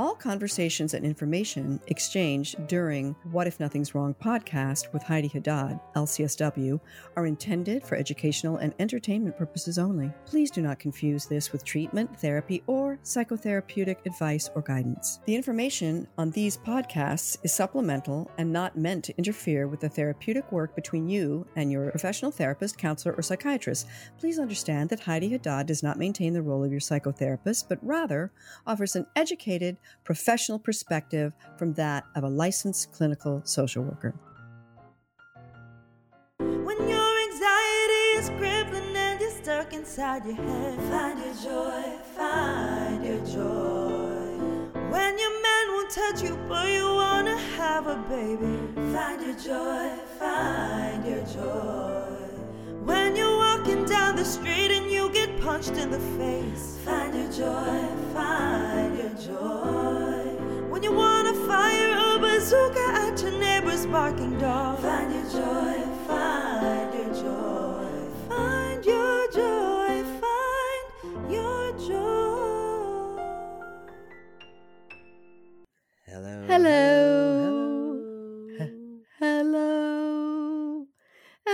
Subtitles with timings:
[0.00, 6.80] All conversations and information exchanged during What If Nothing's Wrong podcast with Heidi Haddad, LCSW,
[7.16, 10.10] are intended for educational and entertainment purposes only.
[10.24, 15.20] Please do not confuse this with treatment, therapy, or psychotherapeutic advice or guidance.
[15.26, 20.50] The information on these podcasts is supplemental and not meant to interfere with the therapeutic
[20.50, 23.86] work between you and your professional therapist, counselor, or psychiatrist.
[24.18, 28.32] Please understand that Heidi Haddad does not maintain the role of your psychotherapist, but rather
[28.66, 34.14] offers an educated, professional perspective from that of a licensed clinical social worker.
[36.38, 43.04] When your anxiety is crippling and you're stuck inside your head, find your joy, find
[43.04, 44.10] your joy.
[44.90, 48.58] When your man won't touch you, but you wanna have a baby,
[48.92, 52.20] find your joy, find your joy.
[52.84, 53.39] When down
[54.20, 57.80] the street and you get punched in the face, find your joy,
[58.12, 60.68] find your joy.
[60.68, 66.92] When you wanna fire a bazooka at your neighbor's barking dog, find your joy, find
[66.98, 67.86] your joy.
[68.28, 73.22] Find your joy, find your joy.
[76.06, 76.44] Hello.
[76.46, 77.09] Hello.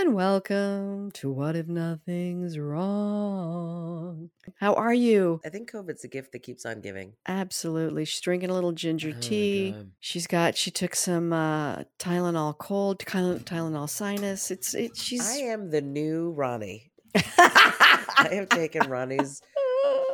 [0.07, 4.31] And welcome to What If Nothing's Wrong.
[4.61, 5.41] How are you?
[5.45, 7.15] I think COVID's a gift that keeps on giving.
[7.27, 8.05] Absolutely.
[8.05, 9.75] She's drinking a little ginger Oh tea.
[9.99, 14.53] She's got, she took some uh, Tylenol cold, Tylen- Tylenol sinus.
[14.53, 15.29] It's, it, she's.
[15.29, 16.93] I am the new Ronnie.
[17.17, 19.43] I have taken Ronnie's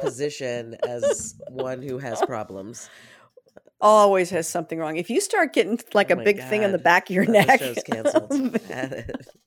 [0.01, 2.89] position as one who has problems.
[3.83, 4.97] Always has something wrong.
[4.97, 7.59] If you start getting like Oh a big thing on the back of your neck,
[7.61, 8.31] show's canceled.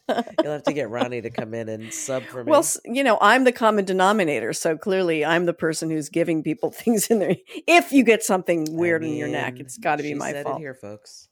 [0.43, 2.51] You'll have to get Ronnie to come in and sub for me.
[2.51, 6.69] well, you know, I'm the common denominator, so clearly I'm the person who's giving people
[6.83, 7.35] things in there.
[7.67, 10.43] If you get something I weird in your neck, it's got to be my said
[10.43, 10.57] fault.
[10.57, 11.27] It here, folks.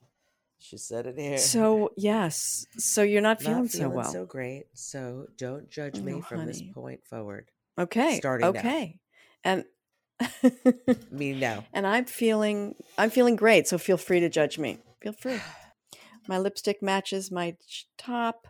[0.57, 1.37] She said it here.
[1.37, 4.11] So yes, so you're not Not feeling, feeling so well.
[4.11, 4.63] so great.
[4.73, 7.51] So don't judge me No, from this point forward.
[7.77, 8.59] okay, starting now.
[8.59, 8.99] okay,
[9.43, 9.65] and
[11.11, 11.65] Me now.
[11.73, 13.67] and I'm feeling I'm feeling great.
[13.67, 14.79] So feel free to judge me.
[15.01, 15.39] Feel free.
[16.27, 17.57] My lipstick matches my
[17.97, 18.47] top.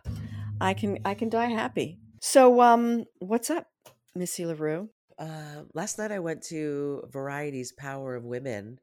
[0.60, 1.98] I can I can die happy.
[2.20, 3.66] So um, what's up,
[4.14, 4.88] Missy Larue?
[5.18, 8.78] Uh, last night I went to Variety's Power of Women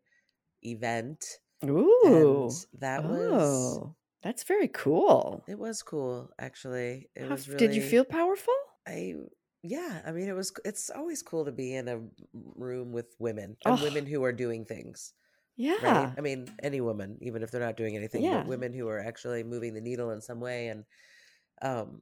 [0.64, 1.24] event.
[1.64, 2.52] Ooh, And
[2.82, 5.44] that was oh, that's very cool.
[5.48, 7.10] it was cool actually.
[7.16, 8.54] It How was really Did you feel powerful?
[8.86, 9.14] I
[9.64, 12.02] yeah, I mean it was it's always cool to be in a
[12.34, 13.84] room with women and Oh.
[13.84, 15.14] women who are doing things.
[15.58, 15.78] Yeah.
[15.84, 16.14] Right?
[16.18, 18.40] I mean any woman, even if they're not doing anything, Yeah.
[18.40, 20.86] but women who are actually moving the needle in some way and
[21.62, 22.02] um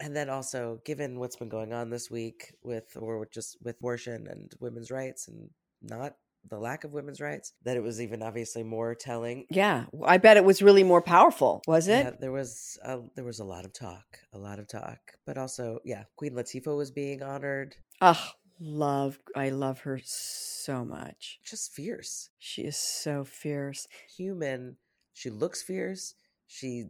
[0.00, 3.76] and then also given what's been going on this week with or with just with
[3.78, 5.50] abortion and women's rights and
[5.82, 6.16] not
[6.48, 10.36] the lack of women's rights, that it was even obviously more telling Yeah, I bet
[10.36, 11.62] it was really more powerful.
[11.66, 12.04] Was it?
[12.04, 15.38] Yeah, there was a, there was a lot of talk, a lot of talk, but
[15.38, 17.76] also, yeah, Queen Latifah was being honored.
[18.00, 18.22] Oh,
[18.60, 19.18] love.
[19.34, 21.40] I love her so much.
[21.44, 23.86] Just fierce, She is so fierce.
[24.16, 24.76] human.
[25.12, 26.14] She looks fierce.
[26.46, 26.86] She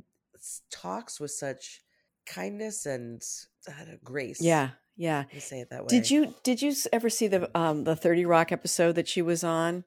[0.71, 1.83] talks with such
[2.27, 3.23] kindness and
[3.69, 4.41] uh, grace.
[4.41, 5.25] Yeah, yeah.
[5.33, 5.89] Me say it that way.
[5.89, 9.45] Did you did you ever see the um the 30 Rock episode that she was
[9.45, 9.85] on?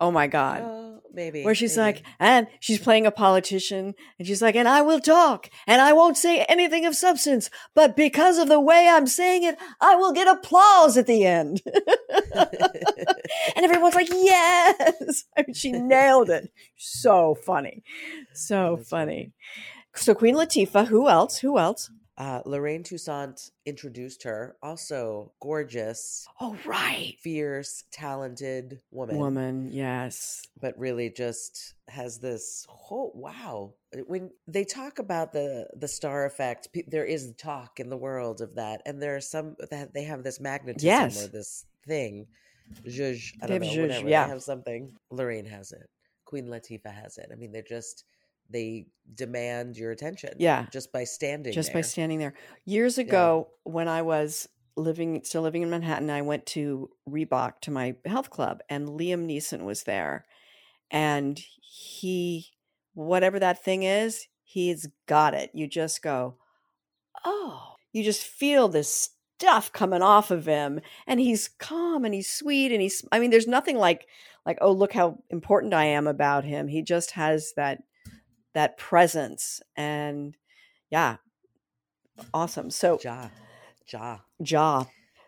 [0.00, 0.62] Oh my god.
[0.62, 1.44] Oh, maybe.
[1.44, 1.98] Where she's maybe.
[1.98, 5.92] like, and she's playing a politician, and she's like, and I will talk, and I
[5.92, 10.12] won't say anything of substance, but because of the way I'm saying it, I will
[10.12, 11.62] get applause at the end.
[12.34, 15.24] and everyone's like, yes.
[15.36, 16.50] I mean, she nailed it.
[16.76, 17.84] So funny.
[18.32, 18.84] So funny.
[18.84, 19.32] funny.
[19.94, 21.38] So Queen Latifah, who else?
[21.38, 21.88] Who else?
[22.16, 24.56] Uh, Lorraine Toussaint introduced her.
[24.62, 27.16] Also gorgeous, Oh, right.
[27.20, 29.16] fierce, talented woman.
[29.18, 30.42] Woman, yes.
[30.60, 33.74] but really just has this whole wow
[34.06, 38.40] when they talk about the the star effect pe- there is talk in the world
[38.40, 41.22] of that and there are some that they have this magnetism Yes.
[41.24, 42.26] or this thing
[42.86, 44.24] zhuzh, i don't know zhuzh, whatever yeah.
[44.24, 45.88] they have something lorraine has it
[46.24, 48.04] queen latifah has it i mean they're just
[48.50, 50.66] they demand your attention Yeah.
[50.72, 52.34] just by standing just by standing there.
[52.64, 57.70] Years ago, when I was living, still living in Manhattan, I went to Reebok to
[57.70, 60.24] my health club, and Liam Neeson was there,
[60.90, 62.52] and he,
[62.94, 65.50] whatever that thing is, he's got it.
[65.54, 66.36] You just go,
[67.24, 72.32] oh, you just feel this stuff coming off of him, and he's calm and he's
[72.32, 73.04] sweet, and he's.
[73.12, 74.06] I mean, there's nothing like
[74.46, 76.68] like oh look how important I am about him.
[76.68, 77.82] He just has that
[78.54, 80.36] that presence and
[80.90, 81.16] yeah
[82.32, 82.70] awesome.
[82.70, 83.28] So ja
[83.92, 84.18] ja.
[84.42, 84.84] Jaw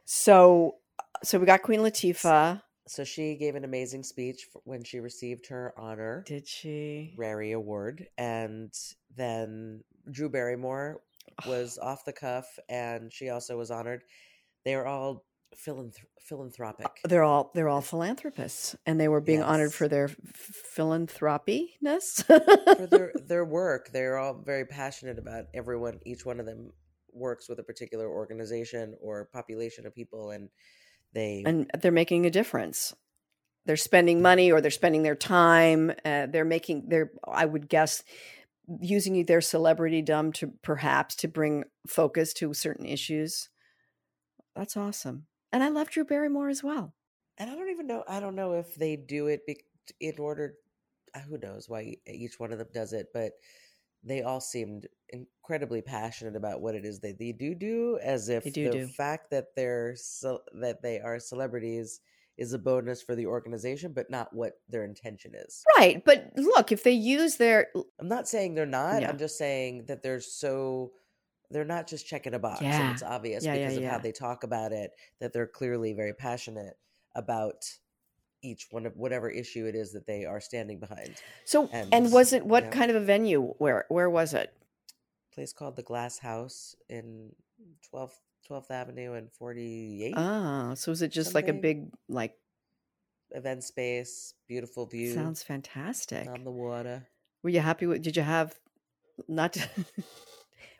[0.06, 0.76] so
[1.22, 2.62] so we got queen latifah.
[2.88, 7.14] So she gave an amazing speech when she received her honor, Did she?
[7.18, 8.72] Rary Award, and
[9.16, 11.00] then Drew Barrymore
[11.48, 14.04] was off the cuff, and she also was honored.
[14.64, 16.88] They were all philanthr- philanthropic.
[17.04, 22.24] They're all they're all philanthropists, and they were being honored for their philanthropiness.
[22.24, 23.90] for their their work.
[23.92, 26.00] They're all very passionate about everyone.
[26.04, 26.72] Each one of them
[27.12, 30.48] works with a particular organization or population of people, and
[31.12, 32.94] they and they're making a difference.
[33.64, 35.90] They're spending money, or they're spending their time.
[36.04, 36.88] Uh, they're making.
[36.88, 38.04] They're, I would guess,
[38.80, 43.48] using their celebrity dumb to perhaps to bring focus to certain issues.
[44.54, 46.94] That's awesome, and I love Drew Barrymore as well.
[47.38, 48.04] and I don't even know.
[48.06, 49.58] I don't know if they do it be,
[50.00, 50.54] in order.
[51.14, 53.32] uh, Who knows why each one of them does it, but
[54.04, 58.44] they all seemed incredibly passionate about what it is that they do do, as if
[58.52, 58.86] do the do.
[58.86, 59.96] fact that they're
[60.60, 62.00] that they are celebrities
[62.36, 65.64] is a bonus for the organization, but not what their intention is.
[65.78, 67.68] Right, but look, if they use their
[67.98, 69.00] I'm not saying they're not.
[69.00, 69.08] Yeah.
[69.08, 70.92] I'm just saying that they're so
[71.50, 73.90] they're not just checking a box and it's obvious Yeah, yeah, because of yeah.
[73.90, 74.90] how they talk about it
[75.20, 76.76] that they're clearly very passionate
[77.14, 77.64] about
[78.42, 81.14] each one of whatever issue it is that they are standing behind.
[81.44, 82.70] so and, and, was it what yeah.
[82.70, 83.42] kind of a venue?
[83.58, 84.52] Where where was it?
[85.32, 87.30] place called the Glass House in
[87.92, 88.12] 12th
[88.50, 92.34] 12th Avenue and 48 Ah, so was it just like a big like?
[93.32, 96.28] event space, beautiful view Sounds fantastic.
[96.28, 97.06] on the water.
[97.42, 98.02] Were you happy with?
[98.02, 98.54] Did you have
[99.28, 99.56] not?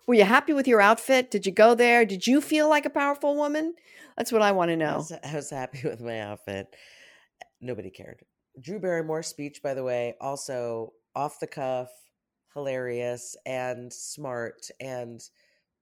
[0.07, 1.31] were you happy with your outfit?
[1.31, 2.05] Did you go there?
[2.05, 3.75] Did you feel like a powerful woman?
[4.17, 4.97] That's what I want to I know.
[4.97, 6.75] was, I was happy with my outfit.
[7.61, 8.23] Nobody cared.
[8.61, 11.91] Drew Barrymore's speech, by the way, also off the cuff,
[12.55, 15.21] hilarious and smart and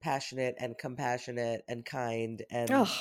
[0.01, 2.91] passionate and compassionate and kind and Oh,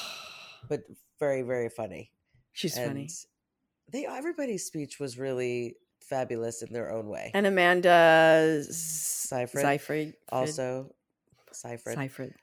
[0.68, 0.82] but
[1.18, 2.12] very very funny.
[2.52, 3.08] she's and funny.
[3.92, 7.32] They everybody's speech was really fabulous in their own way.
[7.34, 8.72] And Amanda mm-hmm.
[8.72, 10.94] Seyfried Seyfried also
[11.54, 12.34] Seyfried Seyfried.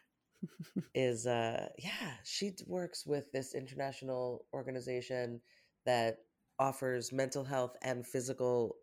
[0.93, 5.39] is uh yeah she works with this international organization
[5.85, 6.17] that
[6.59, 8.75] offers mental health and physical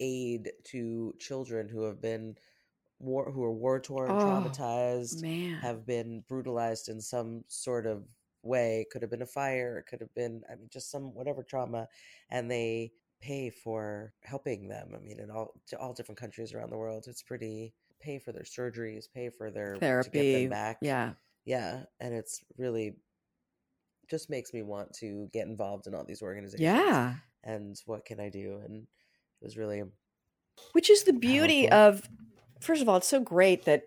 [0.00, 2.34] aid to children who have been
[2.98, 8.04] war who are war torn Oh, traumatized Man, have been brutalized in some sort of
[8.42, 8.80] way.
[8.82, 11.42] It could have been a fire it could have been i mean just some whatever
[11.42, 11.88] trauma
[12.30, 14.90] and they pay for helping them.
[14.94, 17.06] I mean in all to all different countries around the world.
[17.08, 20.32] It's pretty pay for their surgeries pay for their to get therapy.
[20.42, 21.12] them back Yeah,
[21.44, 22.94] yeah and it's really
[24.10, 27.14] just makes me want to get involved in all these organizations yeah.
[27.44, 28.86] and what can i do and
[29.40, 29.82] it was really
[30.72, 31.88] Which is the beauty Powerful.
[31.88, 32.08] of.
[32.60, 33.82] First of all, it's so great that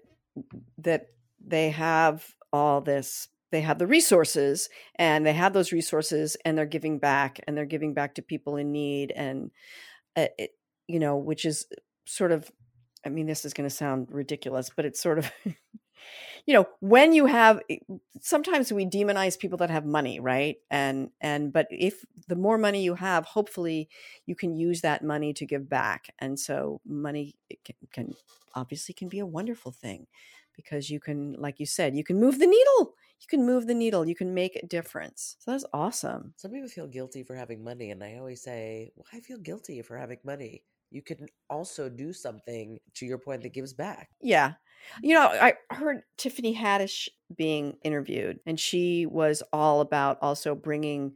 [0.77, 1.07] that
[1.43, 3.27] they have all this.
[3.51, 7.65] They have the resources, and they have those resources, and they're giving back, and they're
[7.65, 9.49] giving back to people in need, and
[10.15, 10.51] uh, it,
[10.87, 11.65] you know, which is
[12.05, 12.51] sort of.
[13.05, 15.31] I mean, this is going to sound ridiculous, but it's sort of.
[16.45, 17.77] you know when you have eh,
[18.21, 20.57] sometimes we demonize people that have money right?
[20.69, 23.89] And and but if the more money you have hopefully
[24.25, 26.13] you can use that money to give back.
[26.19, 28.13] And so money it can, can
[28.55, 30.07] obviously can be a wonderful thing
[30.55, 32.95] because you can like you said you can move the needle.
[33.21, 34.07] You can move the needle.
[34.07, 35.35] You can make a difference.
[35.39, 36.33] So that's awesome.
[36.37, 39.97] Some people feel guilty for having money and i always say why feel guilty for
[39.97, 44.09] having money you can also do something to your point that gives back.
[44.21, 44.53] Yeah.
[45.03, 51.15] You know i heard tiffany haddish being interviewed and she was all about also bringing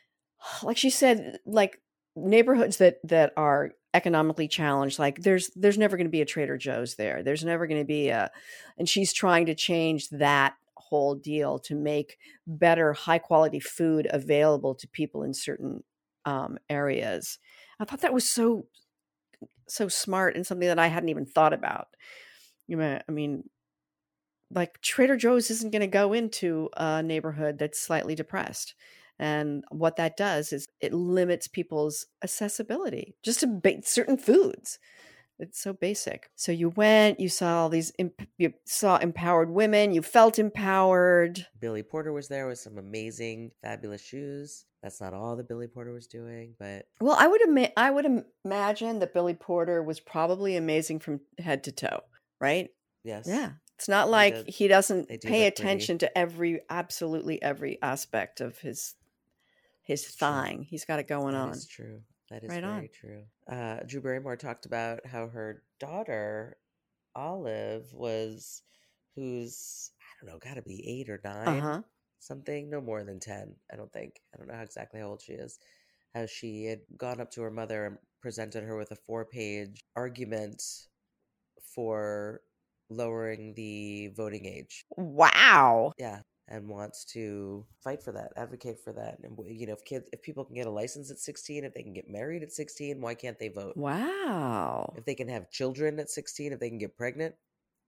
[0.62, 1.80] like she said like
[2.16, 6.58] neighborhoods that that are economically challenged like there's there's never going to be a trader
[6.58, 7.22] joe's there.
[7.22, 8.30] There's never going to be a
[8.78, 14.74] and she's trying to change that whole deal to make better high quality food available
[14.74, 15.82] to people in certain
[16.26, 17.38] um, areas.
[17.80, 18.66] I thought that was so
[19.68, 21.88] so smart and something that i hadn't even thought about
[22.66, 23.44] you know i mean
[24.50, 28.74] like trader joe's isn't going to go into a neighborhood that's slightly depressed
[29.18, 34.78] and what that does is it limits people's accessibility just to certain foods.
[35.38, 36.30] It's so basic.
[36.34, 37.92] So you went, you saw all these,
[38.38, 41.46] you saw empowered women, you felt empowered.
[41.60, 45.92] billy porter was there with some amazing fabulous shoes that's not all that billy porter
[45.92, 50.00] was doing but Well, I would ima- I would im- imagine that Billy Porter was
[50.00, 52.00] probably amazing from head to toe,
[52.40, 52.70] right?
[53.04, 53.50] yes Yeah.
[53.78, 58.94] It's not like he doesn't do pay attention to every absolutely every aspect of his
[59.82, 60.64] his It's true.
[60.66, 61.58] He's got it going That on.
[61.68, 62.00] true.
[62.30, 62.88] That is Right very on.
[62.88, 63.26] true.
[63.48, 66.58] Uh, Drew Barrymore talked about how her daughter
[67.14, 68.62] Olive was,
[69.16, 71.82] who's I don't know, got to be eight or nine, Uh-huh.
[72.20, 73.56] something, no more than ten.
[73.72, 74.20] I don't think.
[74.34, 75.58] I don't know how exactly how old she is,
[76.14, 79.84] how she had gone up to her mother and presented her with a four page
[79.96, 80.62] argument
[81.74, 82.40] for
[82.88, 84.86] lowering the voting age.
[84.96, 85.92] Wow.
[85.98, 86.20] Yeah.
[86.48, 89.18] And wants to fight for that, advocate for that.
[89.20, 91.82] And you know, if kids, if people can get a license at sixteen, if they
[91.82, 93.76] can get married at sixteen, why can't they vote?
[93.76, 94.94] Wow.
[94.96, 97.34] If they can have children at sixteen, if they can get pregnant,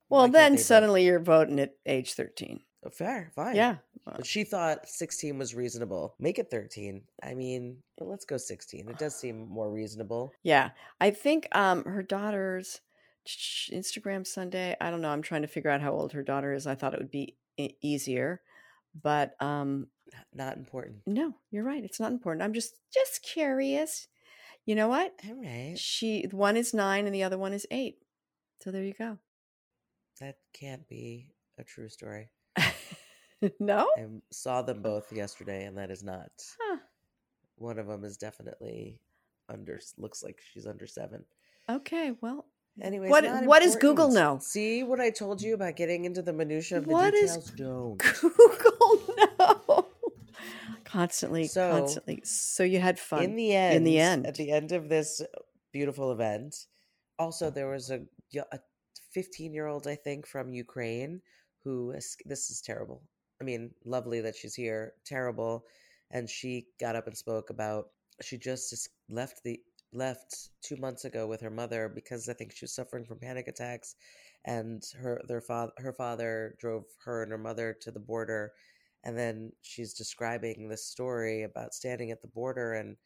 [0.08, 0.64] well, then they vote?
[0.64, 2.60] suddenly you're voting at age 13.
[2.86, 3.56] Oh, fair, fine.
[3.56, 3.76] Yeah.
[4.04, 6.14] But she thought 16 was reasonable.
[6.18, 7.02] Make it 13.
[7.22, 8.88] I mean, let's go 16.
[8.88, 10.32] It does seem more reasonable.
[10.42, 10.70] Yeah.
[11.00, 12.80] I think um her daughter's
[13.26, 16.66] Instagram Sunday, I don't know, I'm trying to figure out how old her daughter is.
[16.66, 17.36] I thought it would be
[17.82, 18.40] easier,
[19.00, 19.86] but um
[20.34, 20.96] Not, important.
[21.06, 21.84] no, you're right.
[21.84, 22.42] It's not important.
[22.42, 24.08] I'm just just curious.
[24.64, 25.12] You know what?
[25.26, 25.78] All right.
[25.78, 27.96] She one is 9 and the other one is 8.
[28.62, 29.18] So there you go.
[30.20, 32.30] That can't be a true story.
[33.60, 33.88] no?
[33.96, 36.30] I saw them both yesterday, and that is not.
[36.60, 36.78] Huh.
[37.56, 39.00] One of them is definitely
[39.48, 41.24] under, looks like she's under seven.
[41.70, 42.46] Okay, well,
[42.80, 44.38] Anyways, What- what does Google know?
[44.40, 47.50] See what I told you about getting into the minutia of the What is details?
[47.56, 47.98] Don't.
[48.20, 48.77] Google.
[50.88, 52.22] Constantly, So, constantly.
[52.24, 53.22] So you had fun.
[53.22, 55.26] in the end In the end, at the end of this uh,
[55.72, 56.66] beautiful event
[57.18, 58.00] also there was a
[59.12, 61.20] 15 year old i think from ukraine
[61.64, 61.92] who
[62.24, 63.02] this is terrible
[63.40, 65.64] i mean lovely that she's here terrible
[66.10, 67.86] and she got up and spoke about
[68.22, 69.60] she just left the
[69.92, 73.48] left two months ago with her mother because i think she was suffering from panic
[73.48, 73.96] attacks
[74.44, 78.52] and her their father her father drove her and her mother to the border
[79.04, 82.96] and then she's describing this story about standing at the border and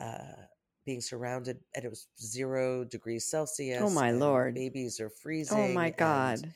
[0.00, 0.42] uh,
[0.84, 3.80] being surrounded, and it was zero degrees Celsius.
[3.82, 4.54] Oh, my Lord.
[4.54, 5.58] Babies are freezing.
[5.58, 6.52] oh my god.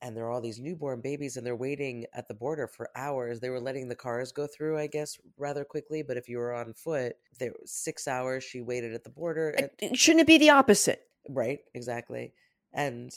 [0.00, 3.38] And, there are all these newborn babies, and they're waiting at the border for hours.
[3.38, 6.02] They were letting the cars go through, I guess, rather quickly.
[6.02, 8.42] But if you were on foot, there was six hours.
[8.42, 9.50] She waited at the border.
[9.80, 11.06] And, Shouldn't it be the opposite?
[11.28, 12.32] right, exactly.
[12.72, 13.12] And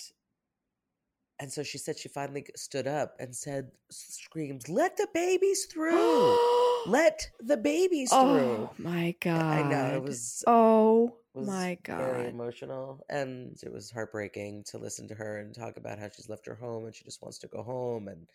[1.39, 6.37] and so she said she finally stood up and said, screams, "Let the babies through!
[6.87, 9.41] Let the babies through!" oh my god.
[9.41, 15.07] I know it was Oh was my very emotional and it was heartbreaking to listen
[15.09, 17.47] to her and talk about how she's left her home and she just wants to
[17.47, 18.27] go home and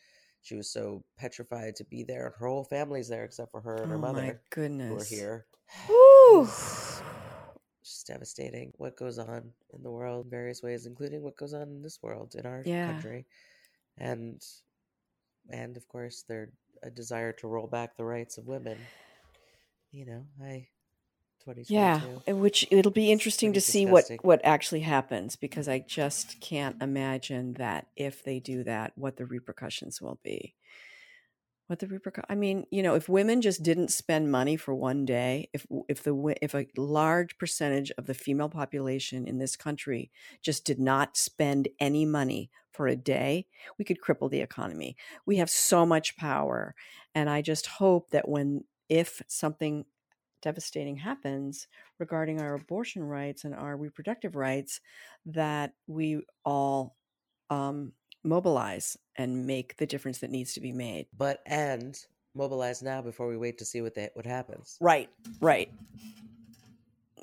[0.42, 3.76] she was so petrified to be there and her whole family's there except for her
[3.76, 4.20] and her oh mother.
[4.20, 4.90] oh my goodness.
[4.90, 5.46] who are here
[5.86, 6.48] Whew.
[7.90, 11.62] Just devastating what goes on in the world in various ways including what goes on
[11.62, 12.86] in this world in our Yeah.
[12.86, 13.26] country
[13.98, 14.40] and
[15.50, 16.50] and of course their
[16.82, 18.78] a desire to roll back the rights of women
[19.92, 20.66] you know i
[21.44, 26.40] 2022 Yeah, which it'll be interesting to see what what actually happens because I just
[26.40, 30.54] can't imagine that if they do that, what the repercussions will be.
[31.70, 32.26] What the repercussions?
[32.28, 36.02] I mean, you know, if women just didn't spend money for one day, if if
[36.02, 40.10] the if a large percentage of the female population in this country
[40.42, 43.46] just did not spend any money for a day,
[43.78, 44.96] we could cripple the economy.
[45.26, 46.74] We have so much power,
[47.14, 49.84] and I just hope that when if something
[50.42, 51.68] devastating happens
[52.00, 54.80] regarding our abortion rights and our reproductive rights
[55.24, 56.96] that we all
[57.48, 61.06] um, mobilize and make the difference that needs to be made.
[61.16, 64.76] but and mobilize now before we wait to see what they, what happens.
[64.80, 65.10] Right,
[65.40, 65.70] right.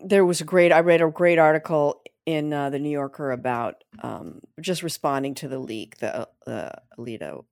[0.04, 3.84] There was a great, I read a great article in uh, the New Yorker about
[4.04, 7.46] um, just responding to the leak, the, the Alito,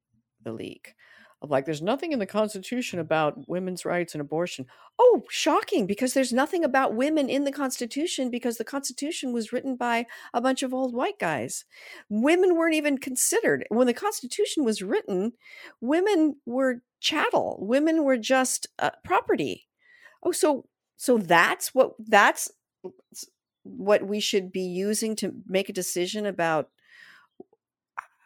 [0.43, 0.95] the leak.
[1.42, 4.65] Of like, there's nothing in the Constitution about women's rights and abortion.
[4.98, 5.86] Oh, shocking!
[5.86, 10.42] Because there's nothing about women in the Constitution because the Constitution was written by a
[10.42, 11.65] bunch of old white guys.
[12.10, 15.34] Women weren't even considered when the Constitution was written.
[15.82, 17.58] Women were chattel.
[17.60, 19.68] Women were just uh, property.
[20.24, 22.51] Oh, so so that's what that's
[23.63, 26.70] what we should be using to make a decision about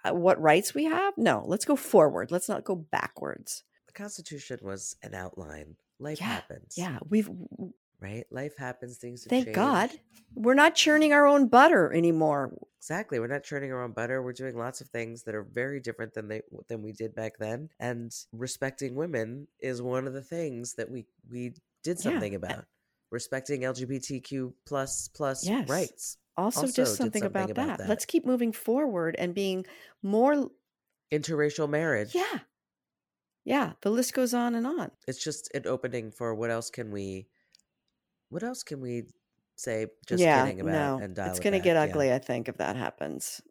[0.04, 1.14] Uh, what rights we have?
[1.18, 2.32] No, let's go forward.
[2.32, 3.64] Let's not go backwards.
[3.88, 5.76] The Constitution was an outline.
[6.00, 6.76] Life Yeah, happens.
[6.78, 7.30] Yeah, we've
[8.02, 8.26] Right?
[8.32, 9.90] Life happens, things thank God
[10.34, 12.54] we're not churning our own butter anymore.
[12.78, 13.20] Exactly.
[13.20, 14.22] We're not churning our own butter.
[14.24, 17.34] We're doing lots of things that are very different than they than we did back
[17.40, 17.70] then.
[17.80, 22.66] And respecting women is one of the things that we we did something a- about.
[23.12, 25.68] Respecting LGBTQ plus plus Yes.
[25.68, 26.18] rights.
[26.40, 27.78] Also, Also did something, something about, about that.
[27.80, 27.90] that.
[27.90, 29.66] Let's keep moving forward and being
[30.02, 30.50] more.
[31.12, 32.14] Interracial marriage.
[32.16, 32.40] Yeah,
[33.44, 33.74] yeah.
[33.82, 34.92] The list goes on and on.
[35.08, 37.28] It's just an opening for what else can we
[38.30, 39.04] what else can we
[39.56, 41.84] say just yeah, kidding about no, and it's going to get Yeah.
[41.84, 42.14] ugly.
[42.14, 43.42] I think if that happens.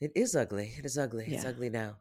[0.00, 0.72] It is ugly.
[0.78, 1.26] It is ugly.
[1.28, 1.96] It's ugly now.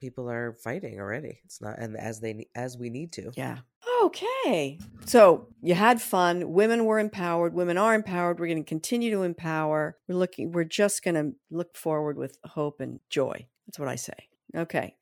[0.00, 1.40] People are fighting already.
[1.44, 3.32] It's not, and as they as we need to.
[3.36, 3.58] Yeah.
[4.02, 4.78] Okay.
[5.04, 6.52] So you had fun.
[6.52, 7.54] Women were empowered.
[7.54, 8.40] Women are empowered.
[8.40, 9.96] We're going to continue to empower.
[10.08, 10.52] We're looking.
[10.52, 13.46] We're just going to look forward with hope and joy.
[13.66, 14.28] That's what I say.
[14.56, 14.96] Okay,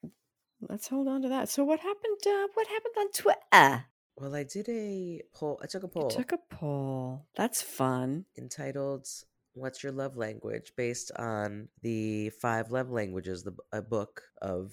[0.69, 1.49] let's hold on to that.
[1.49, 2.19] So what happened?
[2.26, 3.85] Uh, what happened on Twitter?
[4.16, 5.59] Well, I did a poll.
[5.62, 6.11] I took a poll.
[6.11, 7.25] You took a poll.
[7.37, 8.26] That's fun.
[8.37, 9.09] entitled
[9.54, 14.73] "What's Your Love Language?" based on the five love languages, the a book of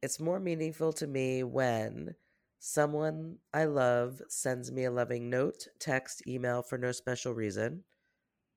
[0.03, 2.15] It's more meaningful to me when
[2.59, 7.85] someone I love sends me a loving note, text, email for no special reason.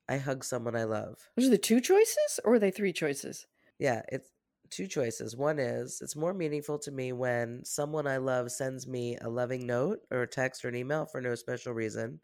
[0.10, 1.32] I hug someone I love.
[1.36, 3.48] Those are the two choices, or are they three choices?
[3.80, 4.32] Yeah, it's
[4.70, 5.36] two choices.
[5.36, 9.66] One is it's more meaningful to me when someone I love sends me a loving
[9.68, 12.22] note or a text or an email for no special reason.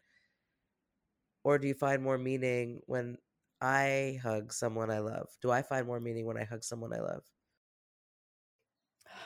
[1.42, 3.18] Or do you find more meaning when
[3.60, 5.36] I hug someone I love?
[5.40, 7.24] Do I find more meaning when I hug someone I love?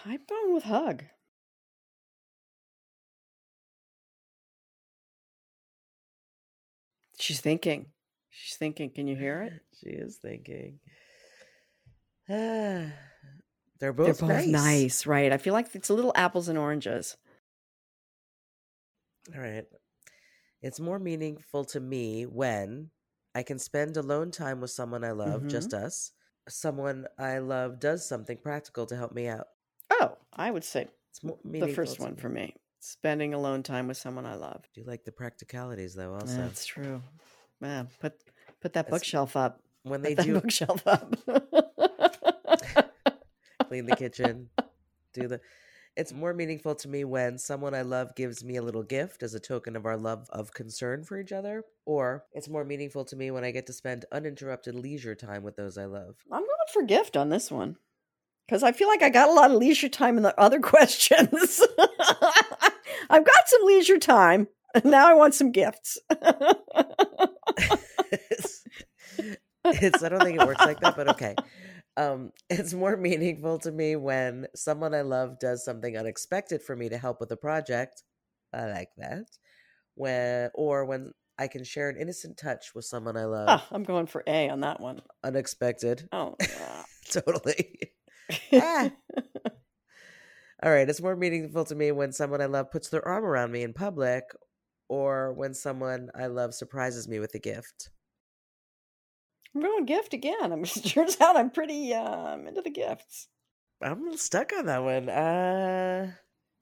[0.05, 1.05] I'm going with hug.
[7.19, 7.93] She's thinking.
[8.31, 8.91] She's thinking.
[8.91, 9.53] Can you hear it?
[9.81, 10.81] She is thinking.
[12.29, 12.93] They're
[13.79, 14.47] They're both, both nice.
[14.47, 15.33] nice, right?
[15.33, 17.17] I feel like it's a little apples and oranges.
[19.35, 19.67] All right.
[20.63, 22.91] It's more meaningful to me when
[23.35, 25.49] I can spend alone time with someone I love, Mhm.
[25.49, 26.13] just us.
[26.49, 29.49] Someone I love does something practical to help me out.
[29.91, 32.57] Oh, I would say It's more the first one for me.
[32.85, 34.65] Spending alone time with someone I love.
[34.75, 36.15] Do you like the practicalities though?
[36.15, 37.01] Also, That's true.
[37.61, 38.15] Man, put
[38.61, 39.61] put that That's- bookshelf up.
[39.85, 41.15] when they Put that do bookshelf up.
[43.69, 44.49] clean the kitchen,
[45.15, 45.41] do the.
[45.95, 49.35] It's more meaningful to me when someone I love gives me a little gift as
[49.35, 53.15] a token of our love of concern for each other, or it's more meaningful to
[53.17, 56.17] me when I get to spend uninterrupted leisure time with those I love.
[56.33, 57.77] I'm going for gift on this one
[58.49, 61.63] because I feel like I got a lot of leisure time in the other questions.
[63.13, 65.99] I've got some leisure time, and now I want some gifts.
[68.11, 68.65] it's,
[69.65, 71.35] it's I don't think it works like that, but okay.
[71.97, 76.89] Um, it's more meaningful to me when someone I love does something unexpected for me
[76.89, 78.03] to help with a project.
[78.53, 79.27] I like that.
[79.95, 83.47] When or when I can share an innocent touch with someone I love.
[83.49, 85.03] Ah, I'm going for A on that one.
[85.23, 86.09] Unexpected.
[86.13, 86.37] Oh,
[87.11, 87.93] totally.
[88.55, 88.91] Ah.
[90.63, 90.89] All right.
[90.89, 93.73] It's more meaningful to me when someone I love puts their arm around me in
[93.73, 94.25] public
[94.89, 97.91] or when someone I love surprises me with a gift.
[99.55, 100.35] I'm going gift again.
[100.41, 103.29] I mean, it turns out I'm pretty I'm into the gifts.
[103.83, 105.09] I'm stuck on that one.
[105.09, 106.13] Uh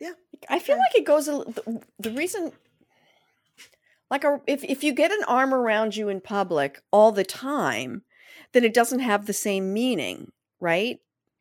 [0.00, 0.12] yeah.
[0.48, 2.52] I feel like it goes a, the, the reason
[4.10, 8.02] like a, if if you get an arm around you in public all the time,
[8.52, 10.98] then it doesn't have the same meaning, right?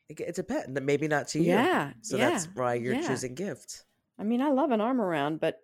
[0.09, 1.53] It- it's a pet, and maybe not to you.
[1.53, 1.93] Yeah.
[2.01, 3.07] So yeah, that's why you're yeah.
[3.07, 3.85] choosing gift.
[4.17, 5.59] I mean, I love an arm around, but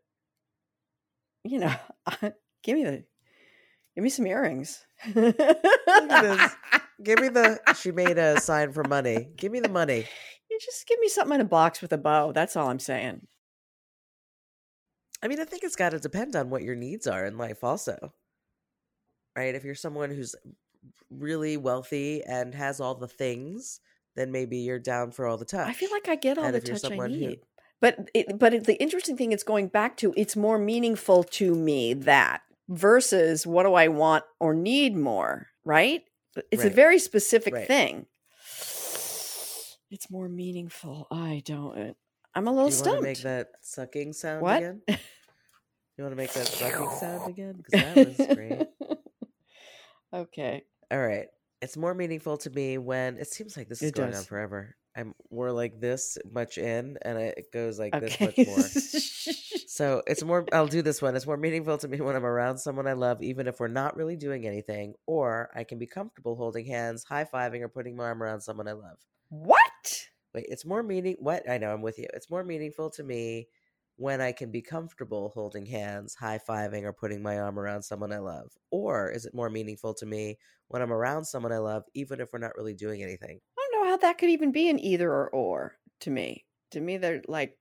[1.44, 1.74] you know,
[2.64, 3.04] give me the
[3.96, 4.86] give me some earrings.
[7.04, 7.60] Give me the.
[7.78, 9.28] She made a sign for money.
[9.36, 10.08] Give me the money.
[10.50, 12.32] You just give me something in a box with a bow.
[12.32, 13.28] That's all I'm saying.
[15.22, 17.64] I mean, I think it's got to depend on what your needs are in life,
[17.64, 18.14] also.
[19.36, 19.56] Right?
[19.56, 20.36] If you're someone who's
[21.10, 23.82] really wealthy and has all the things,
[24.16, 25.68] then maybe you're down for all the touch.
[25.68, 27.40] I feel like I get all And the touch I someone who- need.
[27.82, 31.54] But it, but it, the interesting thing it's going back to it's more meaningful to
[31.54, 36.04] me that versus what do I want or need more, right?
[36.52, 37.68] It's a very specific Right.
[37.68, 38.06] thing.
[39.92, 41.08] It's more meaningful.
[41.12, 41.96] I don't.
[42.34, 43.04] I'm a Do little you stumped.
[43.04, 44.58] make that sucking sound What?
[44.58, 44.82] again?
[45.98, 47.54] You want to make that sucking sound again?
[47.56, 48.68] Because that was great.
[50.14, 50.64] okay.
[50.92, 51.28] All right.
[51.66, 54.76] It's more meaningful to me when it seems like this is It going on forever.
[54.96, 59.34] I'm we're like this much in, and it goes like this much more.
[59.68, 60.46] So it's more.
[60.54, 61.18] I'll do this one.
[61.18, 63.98] It's more meaningful to me when I'm around someone I love, even if we're not
[63.98, 68.06] really doing anything, or I can be comfortable holding hands, high fiving, or putting my
[68.06, 68.98] arm around someone I love.
[69.28, 70.08] what?
[70.34, 71.18] Wait, it's more meaning.
[71.20, 72.08] What I know, I'm with you.
[72.14, 73.50] It's more meaningful to me
[73.98, 78.12] when I can be comfortable holding hands, high fiving, or putting my arm around someone
[78.12, 78.52] I love.
[78.72, 82.34] Or is it more meaningful to me when I'm around someone I love, even if
[82.34, 83.40] we're not really doing anything?
[83.58, 86.46] I don't know how that could even be an either or or to me.
[86.72, 87.58] To me, they're like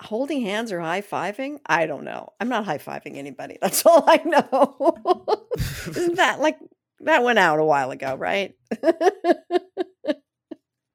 [0.00, 1.58] holding hands or high fiving.
[1.66, 2.30] I don't know.
[2.40, 3.58] I'm not high fiving anybody.
[3.62, 5.46] That's all I know.
[5.86, 6.58] Isn't that like
[7.00, 8.54] that went out a while ago, right?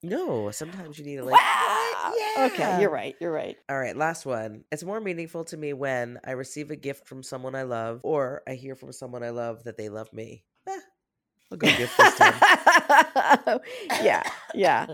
[0.03, 1.39] No, sometimes you need to like.
[1.39, 2.11] wow.
[2.35, 2.51] "What?
[2.51, 3.15] Okay, you're right.
[3.21, 3.55] You're right.
[3.69, 4.65] All right, last one.
[4.71, 8.43] It's more meaningful to me when I receive a gift from someone I love, or
[8.45, 10.43] I hear from someone I love that they love me.
[10.67, 10.79] Eh,
[11.51, 12.33] I'll go gift this time.
[14.03, 14.87] yeah, yeah.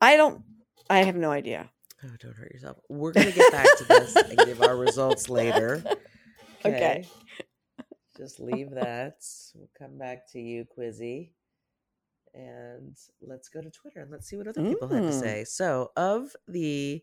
[0.00, 0.42] I don't.
[0.88, 1.70] I have no idea.
[2.02, 2.78] Oh, don't hurt yourself.
[2.88, 5.84] We're gonna get back to this and give our results later.
[6.66, 7.06] Okay.
[8.16, 9.16] Just leave that.
[9.54, 11.32] We'll come back to you, Quizzy.
[12.34, 15.20] And let's go to Twitter and let's see what other people had to Mm.
[15.20, 15.44] say.
[15.44, 17.02] So, of the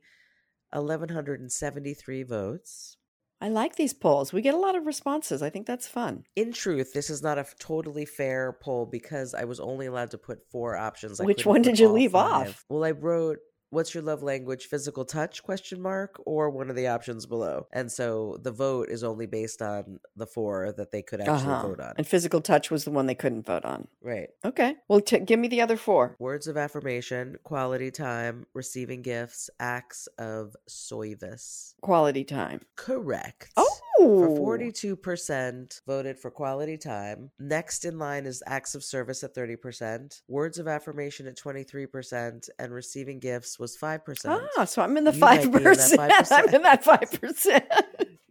[0.73, 2.97] 1,173 votes,
[3.43, 4.31] I like these polls.
[4.31, 5.41] We get a lot of responses.
[5.41, 6.25] I think that's fun.
[6.35, 10.17] in truth, this is not a totally fair poll because I was only allowed to
[10.19, 11.19] put four options.
[11.19, 12.49] I Which one did you leave five.
[12.49, 12.65] off?
[12.69, 13.39] Well, I wrote
[13.71, 17.91] what's your love language physical touch question mark or one of the options below and
[17.91, 21.67] so the vote is only based on the four that they could actually Uh-huh.
[21.69, 23.87] vote on And physical touch was the one they couldn't vote on.
[24.01, 24.75] right Okay.
[24.87, 26.15] Well, t- give me the other four.
[26.19, 32.61] words of affirmation quality time receiving gifts acts of service Quality time.
[32.75, 33.77] correct Oh.
[34.01, 37.31] For 42% voted for quality time.
[37.39, 42.73] Next in line is acts of service at 30%, words of affirmation at 23%, and
[42.73, 44.47] receiving gifts was 5%.
[44.57, 46.31] Ah, so I'm in the You five be in that percent.
[46.31, 47.65] I'm in that five percent.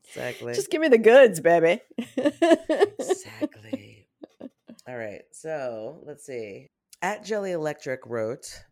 [0.09, 0.54] Exactly.
[0.54, 1.80] Just give me the goods, baby.
[2.16, 4.09] exactly.
[4.88, 5.22] All right.
[5.33, 6.66] So let's see.
[7.02, 8.64] At Jelly Electric wrote,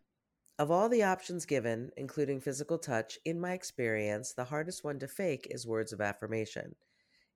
[0.59, 5.07] of all the options given, including physical touch, in my experience, the hardest one to
[5.07, 6.75] fake is words of affirmation.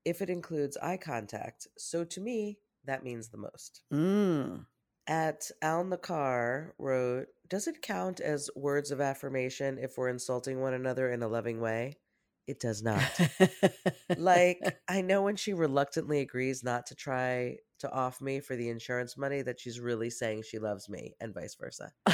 [0.05, 3.81] If it includes eye contact, so to me, that means the most.
[3.93, 4.65] Mm.
[5.07, 10.73] At Al Nakar wrote, Does it count as words of affirmation if we're insulting one
[10.73, 11.97] another in a loving way?
[12.45, 13.19] It does not.
[14.17, 18.69] like, I know when she reluctantly agrees not to try to off me for the
[18.69, 21.91] insurance money that she's really saying she loves me, and vice versa.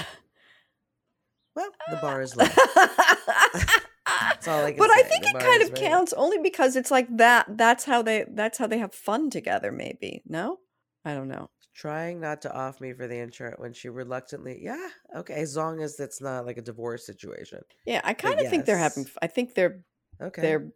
[1.55, 2.45] Well, the bar is low.
[4.21, 7.45] I but I think it kind of counts only because it's like that.
[7.57, 8.25] That's how they.
[8.29, 9.71] That's how they have fun together.
[9.71, 10.59] Maybe no.
[11.05, 11.49] I don't know.
[11.73, 15.81] Trying not to off me for the insurance when she reluctantly, yeah, okay, as long
[15.81, 17.61] as it's not like a divorce situation.
[17.85, 19.05] Yeah, I kind of think they're having.
[19.21, 19.83] I think they're
[20.21, 20.41] Okay.
[20.41, 20.71] they're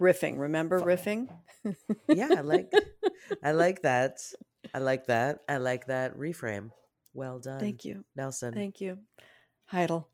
[0.00, 0.38] riffing.
[0.38, 1.28] Remember riffing?
[2.08, 2.72] yeah, I like
[3.42, 4.18] I like that.
[4.72, 5.40] I like that.
[5.48, 6.70] I like that reframe.
[7.12, 7.58] Well done.
[7.60, 8.04] Thank you.
[8.14, 8.54] Nelson.
[8.54, 8.98] Thank you.
[9.66, 10.08] Heidel.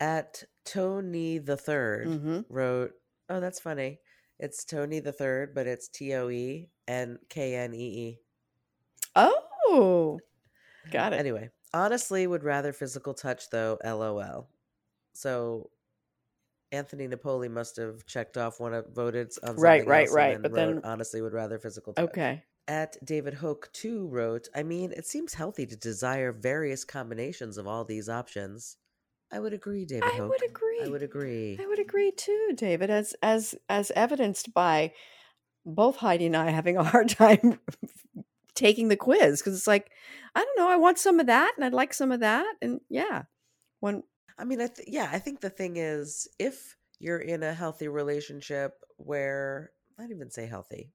[0.00, 2.40] At Tony the 3rd Mm-hmm.
[2.48, 2.92] wrote,
[3.28, 4.00] "Oh, that's funny.
[4.38, 8.18] It's Tony the 3rd, but it's T O E and K N E E."
[9.14, 10.20] Oh,
[10.90, 11.20] got it.
[11.20, 14.48] Anyway, honestly would rather physical touch though, LOL.
[15.12, 15.70] So
[16.72, 20.52] Anthony Napoli must have checked off one of voted on Right, right, right, then but
[20.52, 22.08] wrote, then- honestly would rather physical touch.
[22.10, 22.44] Okay.
[22.68, 27.66] At David Hoke too wrote, I mean, it seems healthy to desire various combinations of
[27.66, 28.76] all these options.
[29.32, 30.30] I would agree, David I Hoke.
[30.30, 30.80] would agree.
[30.84, 31.58] I would agree.
[31.60, 34.92] I would agree too, David, as as as evidenced by
[35.64, 37.58] both Heidi and I having a hard time
[38.54, 39.90] taking the quiz because it's like
[40.34, 42.80] I don't know, I want some of that and I'd like some of that, and
[42.90, 43.24] yeah,
[43.80, 44.02] when
[44.38, 47.88] I mean, I th- yeah, I think the thing is, if you're in a healthy
[47.88, 50.92] relationship where, not even say healthy,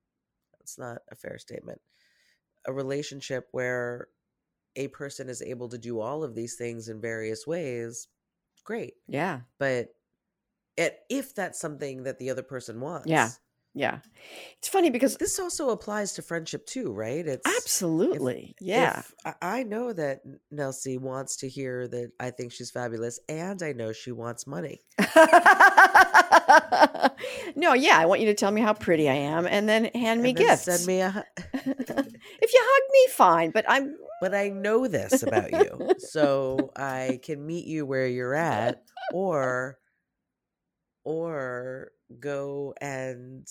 [0.60, 1.82] that's not a fair statement.
[2.68, 4.08] a relationship where
[4.76, 8.08] a person is able to do all of these things in various ways,
[8.68, 8.94] great.
[9.08, 9.40] Yeah.
[9.58, 9.88] But
[10.76, 13.30] it, if that's something that the other person wants, Yeah.
[13.74, 14.00] Yeah.
[14.58, 17.26] It's funny because This also applies to friendship too, right?
[17.28, 18.56] It's if- absolutely.
[18.60, 19.00] yeah.
[19.00, 23.74] if- I- know that Nelsie wants to hear that I think she's fabulous, and I
[23.74, 24.82] know she wants money.
[27.56, 30.22] no, yeah, I want you to tell me how pretty I am and then hand
[30.22, 30.64] me And gifts.
[30.64, 31.10] Send me a.
[31.12, 31.22] hu-
[31.54, 37.20] if you hug me, fine, but I'm But I know this about you, so I
[37.24, 38.82] can meet you where you're at,
[39.14, 39.78] or,
[41.04, 43.48] or go and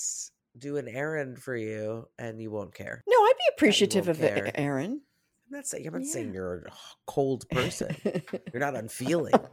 [0.59, 3.05] do an errand for you, and you won't care.
[3.07, 4.51] no, I'd be appreciative of it, care.
[4.55, 5.03] Aaron.
[5.49, 6.13] I'm not saying I'm not Yeah.
[6.13, 6.73] saying you're a
[7.07, 7.95] cold person.
[8.53, 9.35] You're not unfeeling.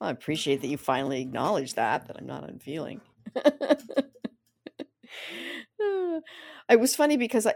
[0.00, 3.00] Well, I appreciate that you finally acknowledge that that I'm not unfeeling.
[6.68, 7.54] it was funny because I,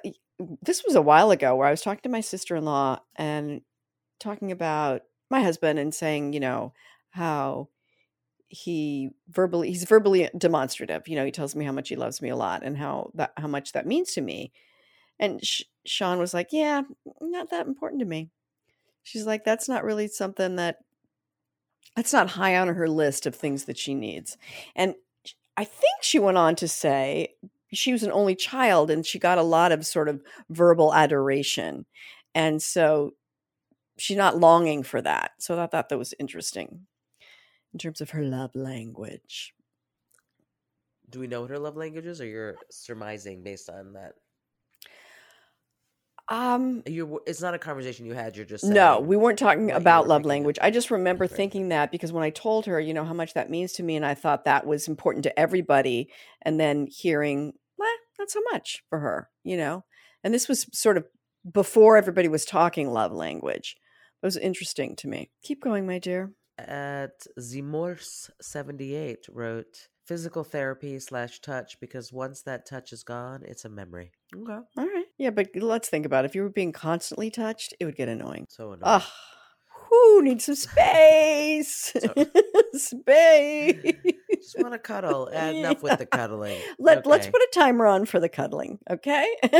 [0.62, 3.60] this was a while ago where I was talking to my sister-in-law and
[4.20, 6.72] talking about my husband and saying, you know,
[7.10, 7.68] how
[8.48, 11.08] he verbally he's verbally demonstrative.
[11.08, 13.32] You know, he tells me how much he loves me a lot and how that
[13.36, 14.52] how much that means to me.
[15.18, 16.82] And Sh- Sean was like, "Yeah,
[17.20, 18.30] not that important to me."
[19.02, 20.78] She's like, "That's not really something that
[21.96, 24.36] that's not high on her list of things that she needs.
[24.74, 24.94] And
[25.56, 27.34] I think she went on to say
[27.72, 31.86] she was an only child and she got a lot of sort of verbal adoration.
[32.34, 33.14] And so
[33.98, 35.32] she's not longing for that.
[35.38, 36.86] So I thought that was interesting
[37.72, 39.54] in terms of her love language.
[41.08, 44.14] Do we know what her love language is, or you're surmising based on that?
[46.28, 48.36] Um, You, it's not a conversation you had.
[48.36, 50.58] You're just no, we weren't talking about love language.
[50.62, 53.50] I just remember thinking that because when I told her, you know, how much that
[53.50, 56.08] means to me, and I thought that was important to everybody,
[56.40, 57.52] and then hearing,
[58.18, 59.84] not so much for her, you know.
[60.24, 61.04] And this was sort of
[61.50, 63.76] before everybody was talking love language.
[64.22, 65.30] It was interesting to me.
[65.42, 66.32] Keep going, my dear.
[66.58, 73.42] at Zimors seventy eight wrote physical therapy slash touch because once that touch is gone,
[73.44, 74.12] it's a memory.
[74.36, 75.06] Okay, All right.
[75.18, 76.28] Yeah, but let's think about it.
[76.30, 78.46] If you were being constantly touched, it would get annoying.
[78.48, 78.82] so annoying.
[78.84, 79.02] Ugh.
[79.90, 81.92] Who needs some space?
[82.74, 83.76] space.
[84.34, 85.28] Just want to cuddle.
[85.32, 86.60] Eh, Enough with the cuddling.
[86.78, 89.26] Let let's put a timer on for the cuddling, okay?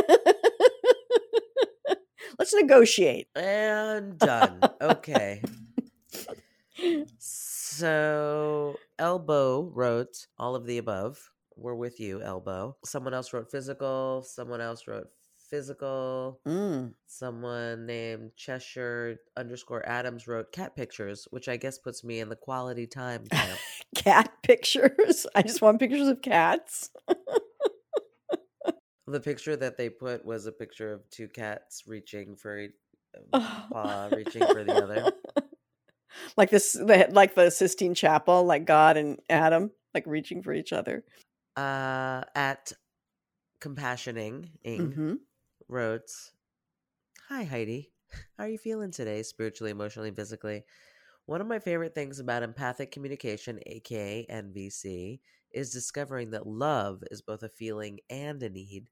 [2.38, 3.28] let's negotiate.
[3.34, 4.60] and done.
[4.80, 5.42] Okay.
[7.74, 11.30] So Elbow wrote all of the above.
[11.56, 12.76] We're with you, Elbow.
[12.84, 14.22] Someone else wrote physical.
[14.28, 15.08] Someone else wrote
[15.52, 16.40] physical.
[16.48, 16.94] Mm.
[17.06, 22.36] Someone named Cheshire underscore Adams wrote cat pictures, which I guess puts me in the
[22.36, 23.58] quality time camp.
[23.94, 25.26] Cat pictures.
[25.34, 26.90] I just want pictures of cats.
[29.06, 34.08] the picture that they put was a picture of two cats reaching for a paw,
[34.10, 35.12] reaching for the other.
[36.38, 40.72] like this, the, like the Sistine Chapel, like God and Adam, like reaching for each
[40.72, 41.04] other.
[41.54, 42.72] Uh, at
[43.60, 45.14] Compassioning Ing hmm
[45.72, 46.10] wrote,
[47.28, 47.90] Hi, Heidi.
[48.38, 50.64] How are you feeling today, spiritually, emotionally, physically?
[51.26, 57.22] One of my favorite things about empathic communication, aka NVC, is discovering that love is
[57.22, 58.90] both a feeling and a need.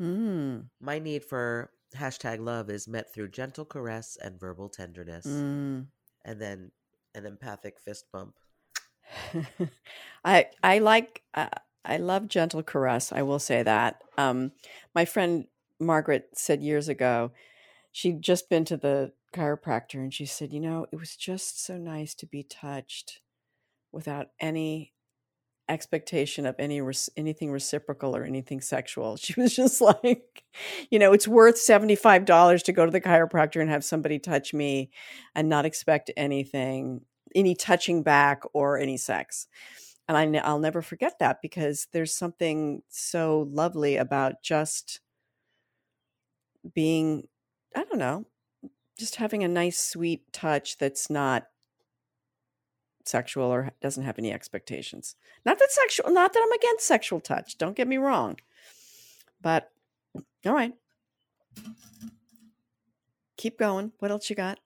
[0.00, 0.66] Mm.
[0.80, 5.86] My need for hashtag love is met through gentle caress and verbal tenderness, Mm.
[6.24, 6.72] and then
[7.14, 8.34] an empathic fist bump.
[10.24, 11.48] I I like uh,
[11.84, 13.12] I love gentle caress.
[13.12, 14.02] I will say that.
[14.18, 14.52] Um,
[14.94, 15.46] my friend
[15.80, 17.32] Margaret said years ago,
[17.92, 21.76] she'd just been to the chiropractor, and she said, you know, it was just so
[21.78, 23.20] nice to be touched
[23.92, 24.92] without any
[25.68, 26.80] expectation of any
[27.16, 29.16] anything reciprocal or anything sexual.
[29.26, 30.44] She was just like,
[30.90, 34.90] you know, it's worth $75 to go to the chiropractor and have somebody touch me
[35.34, 37.02] and not expect anything,
[37.34, 39.48] any touching back or any sex.
[40.08, 45.00] And I, I'll never forget that because there's something so lovely about just
[46.74, 47.28] being,
[47.74, 48.26] I don't know,
[48.98, 51.46] just having a nice, sweet touch that's not
[53.04, 55.16] sexual or doesn't have any expectations.
[55.44, 57.58] Not that sexual, not that I'm against sexual touch.
[57.58, 58.36] Don't get me wrong.
[59.40, 59.70] But
[60.44, 60.72] all right.
[63.36, 63.92] Keep going.
[63.98, 64.58] What else you got?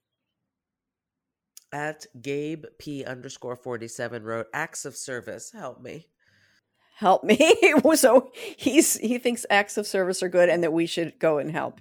[1.73, 6.09] At Gabe P underscore 47 wrote, Acts of service, help me.
[6.97, 7.39] Help me.
[7.95, 11.51] so he's he thinks acts of service are good and that we should go and
[11.51, 11.81] help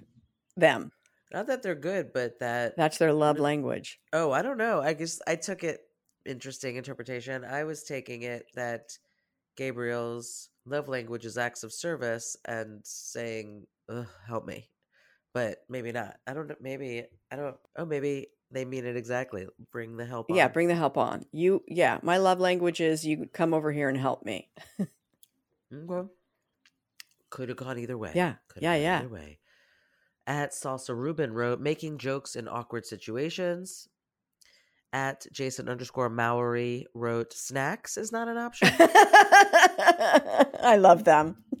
[0.56, 0.92] them.
[1.32, 4.00] Not that they're good, but that That's their love language.
[4.12, 4.80] Oh, I don't know.
[4.80, 5.80] I guess I took it
[6.26, 7.44] interesting interpretation.
[7.44, 8.98] I was taking it that
[9.56, 13.66] Gabriel's love language is acts of service and saying,
[14.26, 14.68] help me.
[15.32, 16.16] but maybe not.
[16.26, 16.56] I don't know.
[16.60, 17.56] Maybe I don't.
[17.76, 19.46] Oh, maybe they mean it exactly.
[19.70, 20.26] Bring the help.
[20.28, 20.52] Yeah, on.
[20.52, 21.24] bring the help on.
[21.32, 24.50] You, yeah, my love language is you come over here and help me.
[25.72, 26.08] Okay.
[27.30, 28.10] Could have gone either way.
[28.14, 28.98] Yeah, Coulda yeah, gone yeah.
[28.98, 29.38] Either way.
[30.26, 33.88] At Salsa Rubin wrote, making jokes in awkward situations.
[34.92, 38.68] At Jason underscore Maori wrote, snacks is not an option.
[40.62, 41.44] I love them.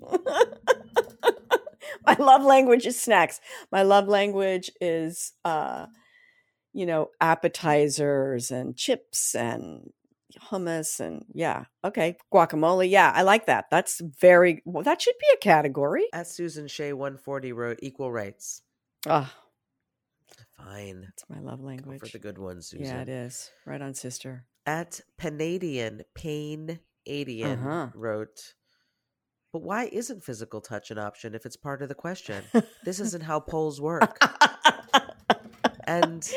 [2.06, 3.40] my love language is snacks.
[3.70, 5.86] My love language is uh
[6.72, 9.90] you know, appetizers and chips and
[10.50, 11.64] hummus and yeah.
[11.84, 12.88] Okay, guacamole.
[12.88, 13.66] Yeah, I like that.
[13.70, 16.06] That's very well, that should be a category.
[16.12, 18.62] At Susan Shea 140 wrote, equal rights.
[19.08, 19.34] Ah,
[20.56, 21.02] Fine.
[21.02, 22.00] that's my love Go language.
[22.00, 22.84] for the good ones, Susan.
[22.86, 23.50] yeah, it is.
[23.66, 24.44] Right on, sister.
[24.66, 27.88] At Panadian, Pain Adian Uh-huh.
[27.94, 28.54] wrote,
[29.52, 32.44] but why isn't physical touch an option if it's part of the question?
[32.84, 34.18] This isn't how polls work.
[35.84, 36.28] and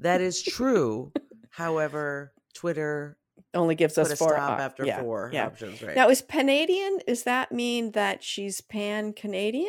[0.00, 1.12] that is true.
[1.50, 3.16] However, Twitter
[3.54, 5.46] Only gives us four op- after yeah, four Yeah.
[5.46, 5.94] options, right?
[5.94, 6.98] Now, is Canadian?
[7.06, 9.68] Does that mean that she's pan Canadian?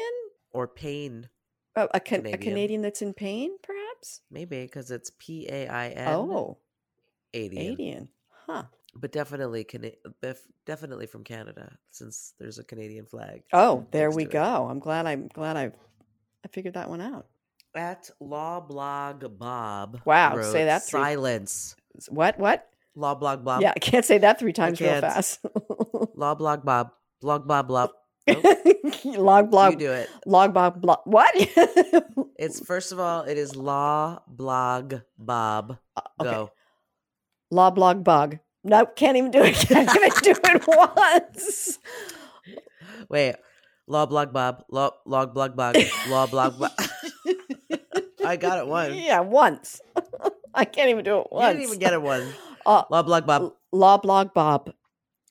[0.52, 1.30] or pain,
[1.76, 2.42] Oh, a, can- a Canadian.
[2.42, 4.22] Canadian that's in pain, perhaps?
[4.32, 6.08] maybe because it's P A I N.
[6.16, 6.58] Oh,
[7.36, 7.50] Adian.
[7.76, 8.10] Canadian.
[8.48, 8.64] Huh.
[8.96, 13.44] but definitely, bef- definitely from Canada, since there's a Canadian flag.
[13.54, 14.34] Oh, there we to it.
[14.34, 14.68] go.
[14.68, 15.06] I'm glad.
[15.06, 15.72] I'm glad I,
[16.44, 17.28] I figured that one out.
[17.76, 20.02] At Law Blog Bob.
[20.06, 21.76] Wow, say that Silence.
[22.08, 22.40] What?
[22.40, 22.68] What?
[23.00, 23.62] Law Blog Bob.
[23.62, 25.40] yeah, I can't say that three times real fast.
[26.16, 26.92] Law Blog Bob.
[27.22, 27.90] Blog Bob Blop.
[29.06, 29.74] log blog.
[29.74, 30.10] you do it.
[30.26, 31.00] log blog blog.
[31.06, 31.34] What?
[32.40, 35.78] It's first of all, it is Law Blog Bob.
[35.98, 36.32] Uh, okay.
[36.32, 36.52] Go.
[37.52, 38.40] Law blog bug.
[38.64, 39.56] Nope, can't even do it.
[39.56, 40.64] Can't even do it
[41.36, 41.80] once.
[43.10, 43.36] Wait.
[43.88, 44.64] Law Blog Bob.
[44.70, 45.76] Law Log Blog Bob.
[46.08, 46.72] Law Blog Bob.
[48.26, 48.94] I got it one.
[48.96, 49.82] Yeah, once.
[50.54, 51.54] I can't even do it You once.
[51.58, 52.26] didn't even get it one.
[52.70, 53.54] Uh, Law Blog Bob.
[53.72, 54.72] Law blog Bob.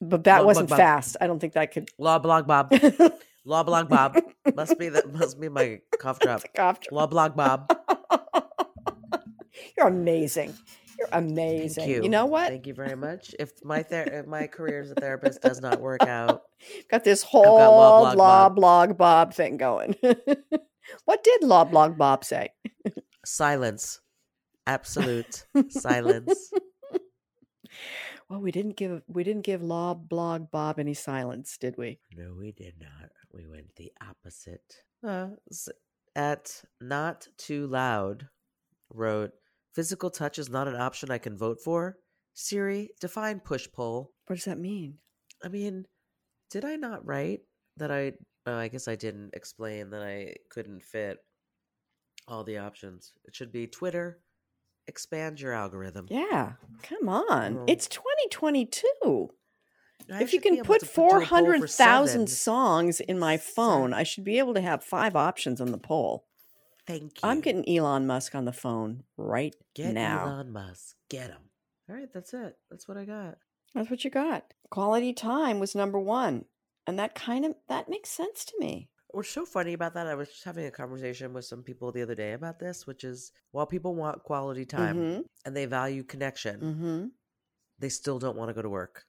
[0.01, 1.17] But that Blog, wasn't blog, fast.
[1.21, 1.89] I don't think that could.
[1.99, 2.73] Law Blog Bob.
[3.45, 4.19] Law Blog Bob.
[4.57, 5.13] Must be that.
[5.13, 6.43] Must be my cough drop.
[6.55, 6.93] Cough drop.
[6.93, 7.73] Law Blog Bob.
[9.77, 10.55] You're amazing.
[10.99, 11.85] You're amazing.
[11.87, 12.09] Thank you.
[12.11, 12.49] know what?
[12.49, 13.35] Thank you very much.
[13.39, 16.43] If my ther- if my career as a therapist does not work out,
[16.91, 18.57] Got this got whole law blog law Bob.
[18.57, 19.95] blog Bob thing going.
[21.05, 22.49] what did law blog Bob say?
[23.25, 24.01] silence.
[24.67, 26.51] Absolute silence.
[28.29, 32.01] Well, we didn't give we didn't give law blog Bob any silence, did we?
[32.15, 33.11] No, we did not.
[33.33, 34.83] We went the opposite.
[35.07, 35.69] Uh, s-
[36.17, 38.29] at not too loud,
[38.93, 39.31] wrote
[39.75, 41.97] physical touch is not an option I can vote for.
[42.35, 44.13] Siri, define push pull.
[44.27, 44.99] What does that mean?
[45.45, 45.87] I mean,
[46.51, 47.41] did I not write
[47.77, 48.13] that I?
[48.47, 51.19] Oh, I guess I didn't explain that I couldn't fit
[52.27, 53.13] all the options.
[53.27, 54.21] It should be Twitter.
[54.89, 56.07] Expand your algorithm.
[56.11, 57.55] Yeah, come on.
[57.57, 59.29] Well, it's 2022.
[60.11, 63.93] I if you can put to do a poll for 400,000 songs in my phone,
[63.93, 66.25] I should be able to have five options on the poll.
[66.87, 67.29] Thank you.
[67.29, 70.25] I'm getting Elon Musk on the phone right Get now.
[70.25, 70.97] Elon Musk.
[71.11, 71.51] Get him.
[71.91, 72.57] All right, that's it.
[72.71, 73.37] That's what I got.
[73.75, 74.55] That's what you got.
[74.71, 76.47] Quality time was number one.
[76.87, 78.89] And that kind of that makes sense to me.
[79.11, 80.07] What's so funny about that?
[80.07, 83.05] I was just having a conversation with some people the other day about this, which
[83.05, 85.25] is while people want quality time Mhm.
[85.45, 87.09] and they value connection, Mm-hmm.
[87.79, 89.07] they still don't want to go to work.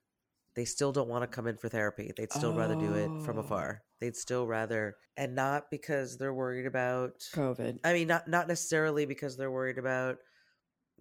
[0.56, 2.12] They still don't want to come in for therapy.
[2.16, 3.42] They'd still rather do it from Oh.
[3.42, 3.84] afar.
[4.00, 7.20] They'd still rather, and not because they're worried about.
[7.34, 7.80] COVID.
[7.84, 10.20] I mean, not not necessarily because they're worried about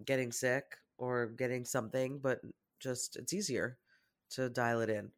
[0.05, 2.41] getting sick or getting something, but
[2.79, 3.79] just it's easier
[4.31, 5.11] to dial it in.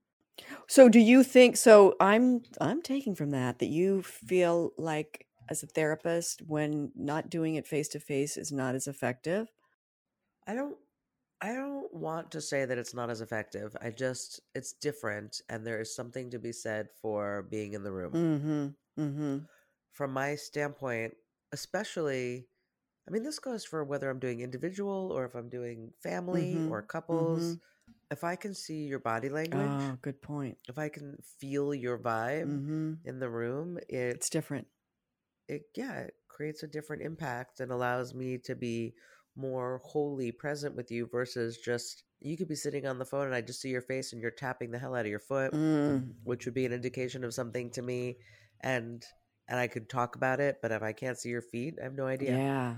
[0.67, 5.63] So do you think so I'm I'm taking from that that you feel like as
[5.63, 9.51] a therapist when not doing it face to face is not as effective?
[10.45, 10.77] I don't
[11.41, 13.75] I don't want to say that it's not as effective.
[13.81, 17.91] I just it's different and there is something to be said for being in the
[17.91, 18.19] room.
[18.19, 18.75] Mhm.
[18.97, 19.47] Mhm.
[19.93, 21.15] From my standpoint,
[21.53, 22.49] especially
[23.07, 26.67] I mean this goes for whether I'm doing individual or if I'm doing family Mhm,
[26.67, 27.57] or couples.
[28.09, 30.57] If I can see your body language, Oh, good point.
[30.67, 32.97] if I can feel your vibe Mhm.
[33.05, 34.67] in the room, it It's different.
[35.47, 38.93] it yeah it creates a different impact and allows me to be
[39.35, 43.35] more wholly present with you versus just you could be sitting on the phone and
[43.35, 46.13] i just see your face and you're tapping the hell out of your foot Mm.
[46.23, 48.17] which would be an indication of something to me
[48.61, 49.05] and
[49.47, 51.95] and i could talk about it but if i can't see your feet i have
[51.95, 52.75] no idea Yeah.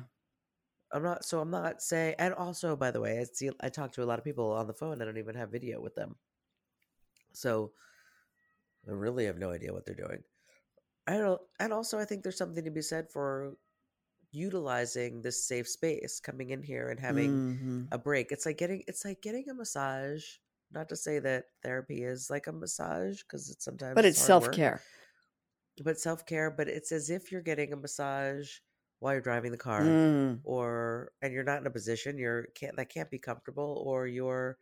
[0.94, 3.92] I'm not so i'm not saying and also by the way i see i talk
[3.92, 6.16] to a lot of people on the phone i don't even have video with them
[7.34, 7.74] so
[8.88, 10.24] i really have no idea what they're doing
[11.08, 13.58] I don't, and also I think there's something to be said for
[14.32, 17.90] utilizing this safe space, coming in here and having Mhm.
[17.92, 18.32] a break.
[18.32, 20.24] It's like getting, it's like getting a massage.
[20.72, 24.28] Not to say that therapy is like a massage because it's sometimes But it's hard
[24.28, 24.82] self work, care.
[25.84, 26.52] but self care.
[26.52, 28.60] But it's as if you're getting a massage
[29.04, 32.76] while you're driving the car, Mm, or and you're not in a position you're can't
[32.78, 34.58] that can't be comfortable, or you're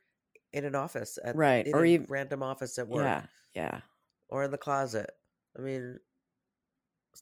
[0.53, 1.67] in an office at right.
[1.73, 3.25] Or a even, random office at work, yeah,
[3.55, 3.81] yeah.
[4.29, 5.11] or in the closet.
[5.57, 5.99] I mean,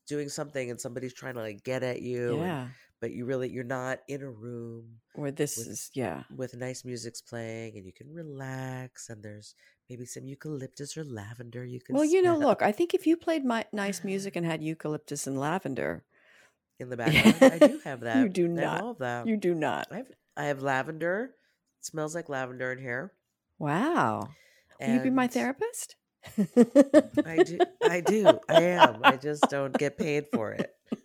[0.07, 2.67] doing something and somebody's trying to like get at you, and, Yeah.
[3.01, 6.23] but you really you're not in a room Or this with is, yeah.
[6.35, 9.55] with nice music's playing and you can relax and there's
[9.89, 13.07] maybe some eucalyptus or lavender you can Well, you know, smell look, I think if
[13.07, 16.03] you played my nice music and had eucalyptus and lavender,
[16.79, 17.35] in the background.
[17.53, 18.17] I do have that.
[18.17, 18.81] you do not.
[18.81, 19.27] all of that.
[19.27, 19.87] You do not.
[19.91, 20.07] I have
[20.37, 21.31] I have lavender.
[21.79, 23.13] It smells like lavender in here.
[23.57, 24.29] Wow.
[24.79, 25.95] Will you be my therapist?
[26.37, 27.59] I do.
[27.83, 28.39] I do.
[28.49, 28.99] I am.
[29.03, 30.73] I just don't get paid for it.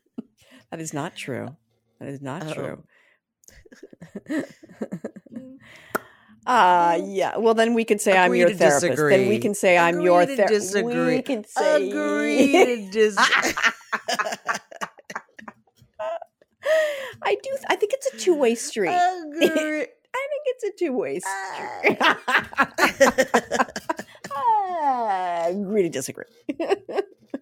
[0.70, 1.54] That is not true.
[2.00, 2.52] That is not Oh.
[2.54, 2.82] true.
[6.46, 7.38] Ah, yeah.
[7.38, 8.82] Well, then we can say I'm your therapist.
[8.82, 8.90] Then
[9.28, 9.38] we disagree.
[9.38, 10.74] can say I'm your Agree therapist.
[10.74, 11.22] We disagree.
[11.22, 13.52] can say Agree to disagree.
[17.22, 17.50] I do.
[17.68, 18.88] I think it's a two way street.
[18.90, 19.86] Agree.
[20.16, 21.98] I think it's a two way street.
[24.36, 26.24] Ah, agree to disagree.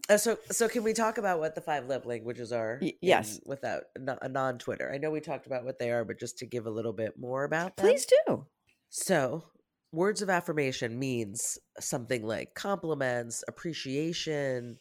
[0.08, 2.78] Uh, so, so can we talk about what the five love languages are?
[2.82, 3.36] Y- yes.
[3.38, 4.92] in- without a non Twitter.
[4.92, 7.18] I know we talked about what they are, but just to give a little bit
[7.18, 7.86] more about them.
[7.86, 8.46] Please do.
[8.90, 9.44] So,
[9.92, 14.76] words of affirmation means something like compliments, appreciation,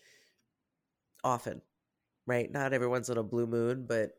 [1.24, 1.62] often,
[2.28, 2.52] right?
[2.52, 4.10] Not everyone's on a blue moon, but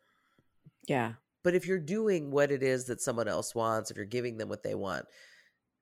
[0.86, 1.14] Yeah.
[1.44, 4.48] but if you're doing what it is that someone else wants, if you're giving them
[4.48, 5.06] what they want,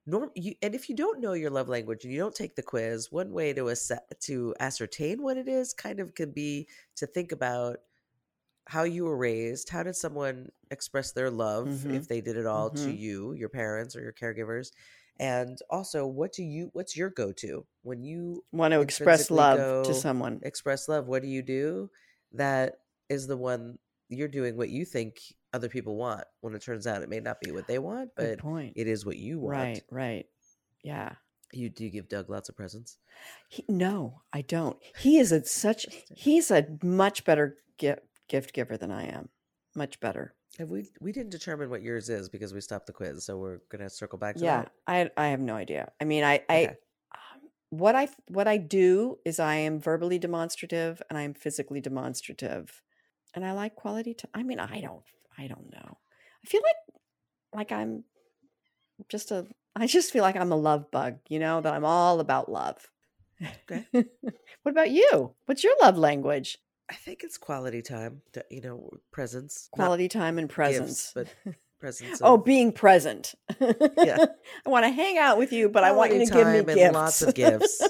[0.06, 2.62] norm you and if you don't know your love language and you don't take the
[2.62, 7.06] quiz, one way to assess, to ascertain what it is kind of could be to
[7.06, 7.78] think about
[8.68, 11.90] how you were raised, how did someone express their love Mhm.
[11.90, 12.92] if they did it all to Mhm.
[12.92, 14.72] you, your parents or your caregivers,
[15.18, 19.94] and also what do you what's your go-to when you Want to express love to
[19.94, 20.42] someone.
[20.42, 21.90] express love what do you do
[22.32, 23.78] that is the one
[24.10, 25.20] you're doing what you think
[25.54, 28.38] other people want when it turns out it may not be what they want Good
[28.38, 28.74] but point.
[28.76, 29.82] it is what you want Right.
[29.90, 30.26] Right.
[30.84, 31.12] Yeah.
[31.52, 32.98] you do you give doug lots of presents
[33.48, 34.76] He, no, I don't.
[34.98, 35.86] He is a such.
[36.14, 39.28] He's a much better gift gift giver than I am.
[39.74, 40.34] Much better.
[40.58, 43.60] have we we didn't determine what yours is because we stopped the quiz so we're
[43.70, 44.46] gonna circle back to that.
[44.46, 44.62] Yeah.
[45.02, 45.92] that I I have no idea.
[46.00, 46.76] I mean, I I okay
[47.14, 47.40] um,
[47.70, 52.82] what I what I do is I am verbally demonstrative and I am physically demonstrative,
[53.34, 54.30] and I like quality time.
[54.34, 55.02] I mean, I don't
[55.38, 55.98] I don't know.
[56.44, 56.96] I feel like
[57.54, 58.04] like I'm
[59.08, 59.46] just a.
[59.76, 61.18] I just feel like I'm a love bug.
[61.28, 62.88] You know that I'm all about love.
[63.70, 63.86] Okay.
[63.92, 65.34] what about you?
[65.46, 66.58] What's your love language?
[66.90, 68.20] i think it's quality time
[68.50, 71.12] you know presents not Quality time and gifts, presence.
[71.14, 71.28] but
[71.80, 73.34] presents oh, being present.
[73.58, 74.26] Yeah.
[74.66, 76.94] I want to hang out with you, but I want you to give me gifts.
[76.94, 77.82] lots of gifts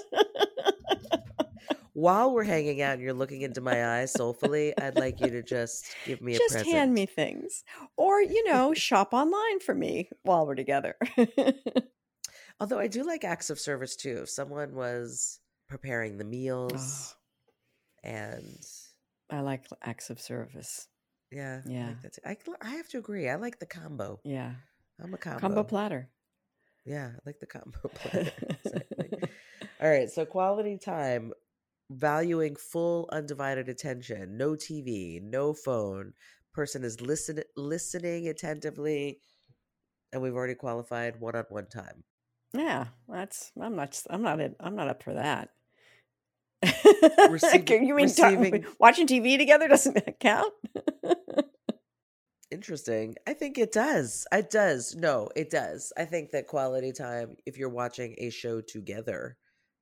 [2.00, 5.42] while we're hanging out and you're looking into my eyes soulfully i'd like you to
[5.42, 7.62] just give me a Just present hand me things.
[7.96, 10.96] Or, you know, shop online for me while we're together.
[12.60, 14.20] Although I do like acts of service too.
[14.22, 17.14] If someone was preparing the meals
[18.04, 18.08] ah.
[18.08, 18.56] and
[19.30, 20.88] I like acts of service.
[21.30, 21.86] yeah, I Yeah.
[21.88, 22.18] like that.
[22.24, 23.28] I, I have to agree.
[23.28, 24.20] I like the combo.
[24.24, 24.52] Yeah.
[25.02, 25.40] I'm a combo.
[25.40, 26.10] Combo platter.
[26.84, 28.32] yeah, I like the combo platter.
[28.64, 29.10] exactly.
[29.80, 31.32] All right, so quality time,
[31.90, 36.12] valuing full undivided attention, no TV, no phone.
[36.54, 39.20] Person is listen listening attentively,
[40.12, 42.04] and we've already qualified one-on-one time.
[42.54, 45.50] Yeah, that's I'm not I'm not in- I'm not up for that.
[47.30, 50.52] Receiving- you mean receiving- watching TV together doesn't count?
[52.50, 53.14] Interesting.
[53.28, 54.26] I think it does.
[54.32, 54.96] It does.
[54.96, 55.92] No, it does.
[55.96, 59.36] I think that quality time, if you're watching a show together,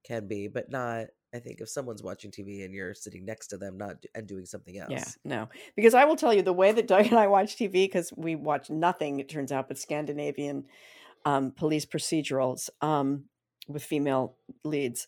[0.07, 1.07] can be, but not.
[1.35, 4.47] I think if someone's watching TV and you're sitting next to them, not and doing
[4.47, 4.91] something else.
[4.91, 5.49] Yeah, no.
[5.77, 8.35] Because I will tell you the way that Doug and I watch TV, because we
[8.35, 10.65] watch nothing, it turns out, but Scandinavian
[11.25, 13.25] um, police procedurals um,
[13.69, 15.07] with female leads.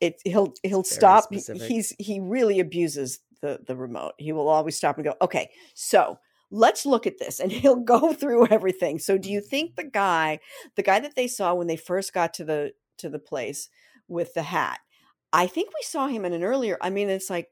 [0.00, 1.24] It he'll he'll very stop.
[1.24, 1.62] specific.
[1.62, 4.12] He's he really abuses the the remote.
[4.18, 6.18] He will always stop and go, okay, so
[6.50, 8.98] let's look at this, and he'll go through everything.
[8.98, 10.40] So, do you think the guy,
[10.76, 13.68] the guy that they saw when they first got to the to the place
[14.08, 14.80] with the hat?
[15.36, 16.78] I think we saw him in an earlier.
[16.80, 17.50] I mean, it's like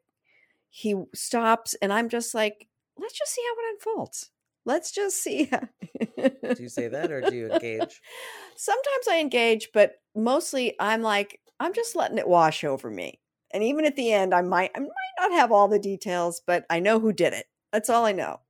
[0.76, 2.66] he stops and i'm just like
[2.98, 4.30] let's just see how it unfolds
[4.64, 5.44] let's just see
[6.18, 8.02] Do you say that or do you engage?
[8.56, 13.20] sometimes i engage but mostly i'm like i'm just letting it wash over me
[13.54, 16.66] And even at the end, I might I might not have all the details, but
[16.68, 17.46] I know who did it.
[17.72, 18.40] That's all I know.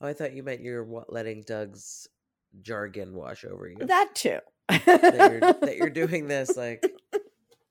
[0.00, 2.08] Oh, I thought you meant you're letting Doug's
[2.62, 3.76] jargon wash over you.
[3.80, 4.38] That too.
[4.68, 6.84] that, you're, that you're doing this like,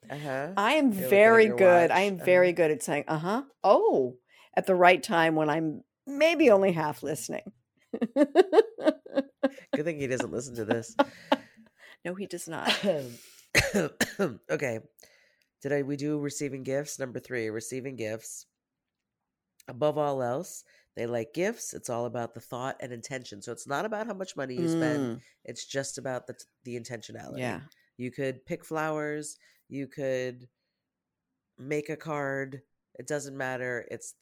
[0.10, 0.53] uh huh.
[0.58, 1.91] I am at very good.
[1.91, 2.56] I am very uh-huh.
[2.56, 3.43] good at saying, uh huh.
[3.64, 4.16] Oh,
[4.56, 7.51] at the right time when I'm maybe only half listening.
[8.16, 10.95] Good thing he doesn't listen to this.
[12.03, 12.74] no, he does not.
[14.49, 14.80] okay.
[15.62, 16.99] Did I we do receiving gifts?
[16.99, 18.45] Number three, receiving gifts.
[19.68, 20.64] Above all else,
[20.95, 21.74] they like gifts.
[21.74, 23.41] It's all about the thought and intention.
[23.41, 25.18] So it's not about how much money you spend.
[25.18, 27.39] Mm, It's just about the the intentionality.
[27.39, 27.62] yeah.
[27.97, 29.38] You could pick flowers.
[29.70, 30.47] You could
[31.57, 32.61] make a card.
[32.97, 33.86] It doesn't matter.
[33.89, 34.13] It's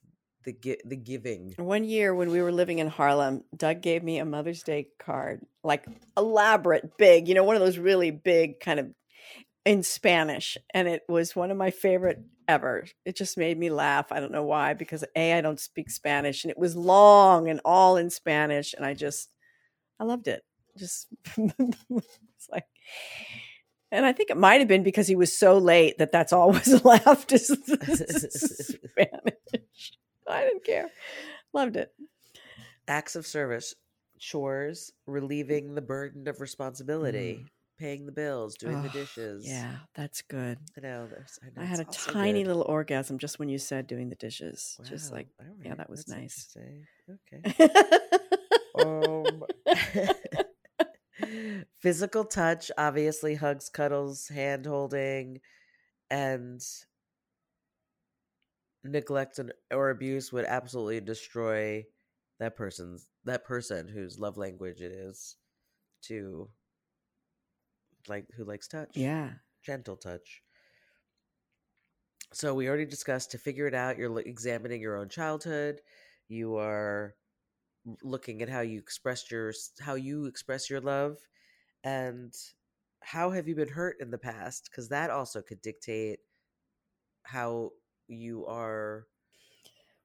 [0.43, 1.53] the gi- the giving.
[1.57, 5.45] One year when we were living in Harlem, Doug gave me a Mother's Day card,
[5.63, 5.85] like
[6.17, 8.87] elaborate, big, you know, one of those really big kind of
[9.65, 10.57] in Spanish.
[10.73, 12.85] And it was one of my favorite ever.
[13.05, 14.11] It just made me laugh.
[14.11, 17.61] I don't know why, because A, I don't speak Spanish and it was long and
[17.63, 18.73] all in Spanish.
[18.73, 19.29] And I just,
[19.99, 20.43] I loved it.
[20.77, 22.65] Just, it's like,
[23.93, 26.51] and I think it might have been because he was so late that that's all
[26.51, 28.77] was left is Spanish.
[30.27, 30.89] I didn't care.
[31.53, 31.93] Loved it.
[32.87, 33.75] Acts of service,
[34.19, 37.45] chores, relieving the burden of responsibility,
[37.79, 39.47] paying the bills, doing the Oh, dishes.
[39.47, 40.57] Yeah, that's good.
[40.77, 41.07] I know.
[41.43, 42.47] I, know I had a tiny good.
[42.47, 44.77] little orgasm just when you said doing the dishes.
[44.89, 46.55] Just like, all yeah, that was nice.
[47.33, 47.69] Okay.
[48.75, 49.43] Um,
[51.79, 55.39] physical touch, obviously, hugs, cuddles, hand holding,
[56.09, 56.61] and
[58.83, 61.83] neglect and, or abuse would absolutely destroy
[62.39, 65.37] that person's that person whose love language it is
[66.01, 66.49] to
[68.09, 69.29] like who likes touch yeah.
[69.63, 70.41] gentle touch.
[72.33, 73.97] So we already discussed to figure it out.
[73.97, 75.81] You're examining your own childhood.
[76.27, 77.15] You are
[78.03, 81.17] looking at how you expressed your how you express your love,
[81.83, 82.33] and
[83.01, 84.69] how have you been hurt in the past?
[84.71, 86.19] Because that also could dictate
[87.23, 87.71] how
[88.07, 89.07] you are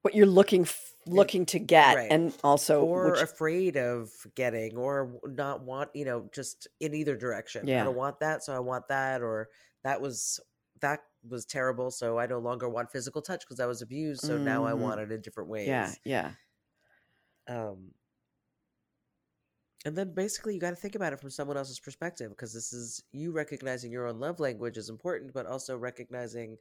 [0.02, 2.10] What you're looking f- looking to get, right.
[2.10, 7.16] and also or which, afraid of getting or not want you know just in either
[7.16, 7.80] direction yeah.
[7.80, 9.48] i don't want that so i want that or
[9.84, 10.38] that was
[10.80, 14.36] that was terrible so i no longer want physical touch because i was abused so
[14.38, 14.78] now i Mhm.
[14.78, 16.30] want it in different ways yeah, yeah,
[17.48, 17.90] um
[19.84, 22.72] and then basically you got to think about it from someone else's perspective because this
[22.72, 26.56] is you recognizing your own love language is important but also recognizing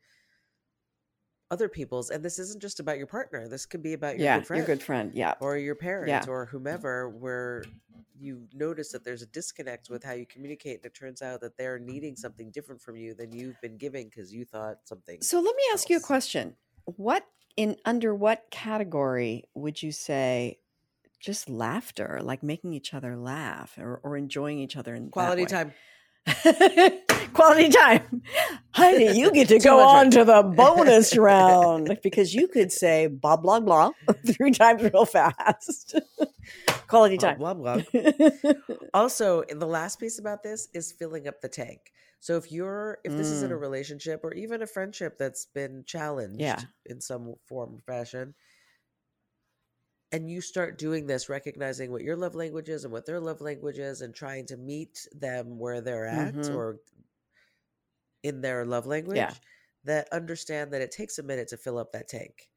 [1.50, 4.38] other people's and this isn't just about your partner this could be about your yeah.
[4.40, 5.12] good friend Your good friend.
[5.14, 6.32] Yeah, or your parents Yeah.
[6.32, 7.64] or whomever where
[8.20, 11.56] you notice that there's a disconnect with how you communicate and it turns out that
[11.58, 15.40] they're needing something different from you than you've been giving because you thought something So
[15.40, 16.56] let me ask you a question.
[16.86, 17.26] What
[17.56, 20.60] in under what category would you say
[21.20, 25.74] just laughter, like making each other laugh or, or enjoying each other in quality time
[27.34, 28.22] Quality time.
[28.72, 33.38] Honey, you get to go on to the bonus round because you could say blah,
[33.38, 33.91] blah, blah
[34.26, 35.95] three times real fast.
[36.88, 37.38] Quality time.
[37.38, 38.51] blah blah blah.
[38.93, 41.91] also the last piece about this is filling up the tank
[42.22, 43.59] so if you're if this is in a Mm.
[43.61, 46.59] relationship or even a friendship that's been challenged Yeah.
[46.86, 48.34] in some form or fashion
[50.12, 53.41] and you start doing this recognizing what your love language is and what their love
[53.41, 56.55] language is and trying to meet them where they're at Mhm.
[56.55, 56.80] or
[58.24, 59.18] in their love language
[59.84, 62.49] that understand that it takes a minute to fill up that tank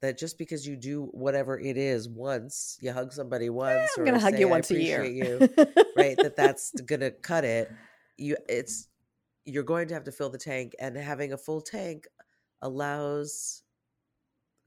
[0.00, 4.14] that just because you do whatever it is once you hug somebody once I'm going
[4.14, 5.04] to hug say, you "I once a year.
[5.04, 5.38] you
[5.96, 7.70] right that that's gonna cut it
[8.16, 8.88] you it's
[9.44, 12.06] you're going to have to fill the tank and having a full tank
[12.60, 13.62] allows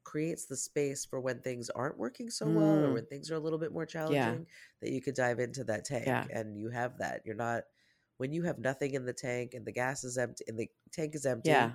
[0.06, 2.94] creates the space for when things aren't working so well or Mm.
[2.94, 4.48] when things are a little bit more challenging
[4.82, 6.26] that you could dive into that tank Yeah.
[6.32, 7.64] and you have that you're not
[8.18, 11.16] when you have nothing in the tank and the gas is empty and the tank
[11.16, 11.74] is empty yeah.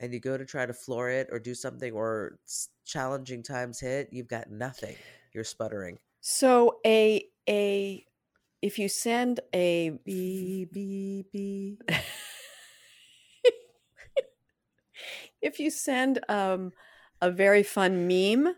[0.00, 2.38] and you go to try to floor it or do something or
[2.84, 4.96] challenging times hit you've got nothing
[5.34, 8.06] you're sputtering So a a
[8.62, 11.82] if you send a beep beep beep
[15.42, 16.72] if you send um
[17.22, 18.54] a very fun meme,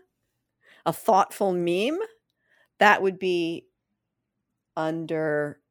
[0.85, 1.99] a thoughtful meme,
[2.79, 3.67] that would be
[4.75, 5.61] under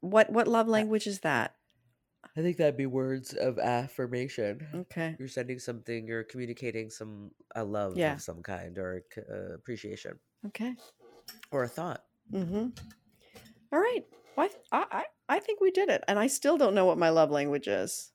[0.00, 1.56] what what love language is that?
[2.36, 4.66] I think that'd be words of affirmation.
[4.74, 5.14] Okay.
[5.18, 8.14] You're sending something, you're communicating some a love Yeah.
[8.14, 10.74] of some kind or uh, appreciation Okay.
[11.52, 12.04] or a thought.
[12.32, 12.68] Mm-hmm.
[13.72, 14.04] All right.
[14.36, 17.10] Well, I I I think we did it, and I still don't know what my
[17.10, 18.10] love language is.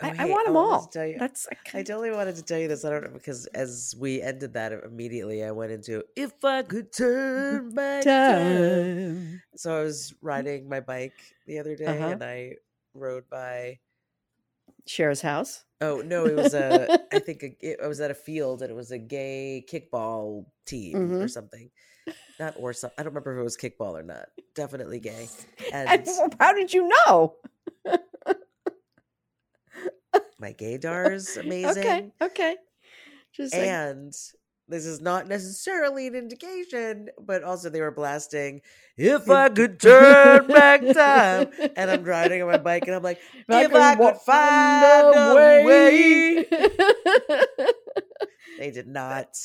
[0.00, 0.90] Oh, I, I want them I all.
[0.94, 2.84] you- That's I I totally wanted to tell you this.
[2.84, 6.92] I don't know because as we ended that immediately, I went into if I could
[6.92, 9.42] turn back time.
[9.56, 11.14] So I was riding my bike
[11.46, 12.08] the other day, Uh-huh.
[12.10, 12.54] and I
[12.94, 13.78] rode by.
[14.86, 15.64] Cher's house.
[15.80, 17.00] Oh no, it was a.
[17.12, 20.46] I think a, it, I was at a field, and it was a gay kickball
[20.64, 21.30] team or Mhm.
[21.30, 21.70] something.
[22.38, 22.90] Not or some.
[22.96, 24.28] I don't remember if it was kickball or not.
[24.54, 25.28] Definitely gay.
[25.72, 27.34] And And how did you know?
[30.38, 31.78] my gaydar's amazing.
[31.78, 32.56] Okay, okay.
[33.34, 34.12] Just like, and
[34.68, 38.60] this is not necessarily an indication, but also they were blasting
[38.96, 43.20] "If I Could Turn Back Time," and I'm riding on my bike, and I'm like,
[43.48, 46.48] "If I could find a way." they
[48.58, 49.36] They did not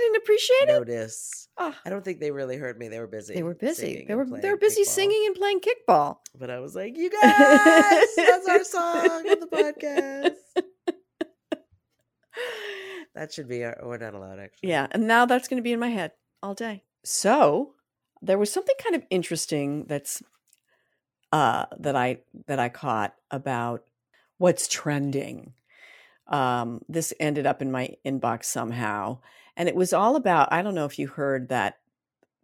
[0.00, 0.72] didn't appreciate it.
[0.72, 1.48] notice.
[1.58, 2.88] Ah, I don't think they really heard me.
[2.88, 3.34] They were busy.
[3.34, 4.04] they were busy.
[4.08, 4.86] They were they were busy kickball.
[4.86, 6.16] singing and playing kickball.
[6.38, 10.36] But I was like, "You guys, that's our song on the podcast."
[13.14, 13.78] That should be our.
[13.82, 14.70] We're not allowed, actually.
[14.70, 16.12] Yeah, and now that's going to be in my head
[16.42, 16.82] all day.
[17.04, 17.74] So
[18.22, 20.22] there was something kind of interesting that's
[21.30, 23.84] uh, that I that I caught about
[24.38, 25.52] what's trending.
[26.26, 29.18] Um, this ended up in my inbox somehow,
[29.56, 30.52] and it was all about.
[30.52, 31.76] I don't know if you heard that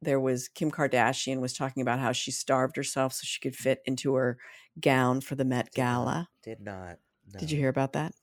[0.01, 3.81] there was Kim Kardashian was talking about how she starved herself so she could fit
[3.85, 4.39] into her
[4.81, 6.29] gown for the Met Gala.
[6.43, 6.99] Did not.
[7.37, 8.15] Did you hear about that?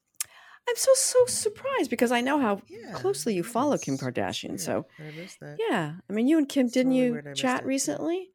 [0.68, 4.50] I'm so so surprised because I know how Yeah, closely you follow Kim Kardashian.
[4.50, 4.62] weird.
[4.62, 5.12] So I
[5.42, 5.58] that.
[5.70, 7.68] yeah, I mean, you and Kim It's didn't you weird I missed chat it, yeah.
[7.68, 8.30] recently?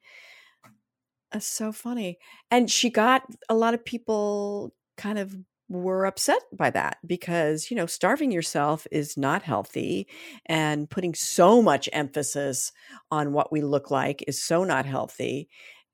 [1.32, 2.18] That's so funny,
[2.50, 5.34] and she got a lot of people kind of
[5.70, 10.06] were upset by that because you know starving yourself is not healthy
[10.46, 12.72] and putting so much emphasis
[13.12, 15.48] on what we look like is so not healthy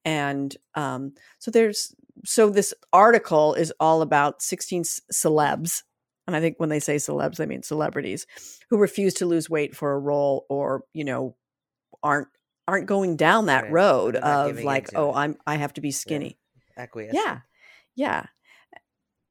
[0.05, 5.83] and um, so there's so this article is all about 16 celebs
[6.27, 8.27] and i think when they say celebs they mean celebrities
[8.71, 11.37] who refuse to lose weight for a role or you know
[12.03, 12.29] aren't
[12.67, 13.73] aren't going down that Right.
[13.73, 15.17] road of like oh it.
[15.17, 16.39] i'm i have to be skinny
[16.79, 17.21] Acquiescing.
[17.23, 17.41] yeah
[17.95, 18.25] yeah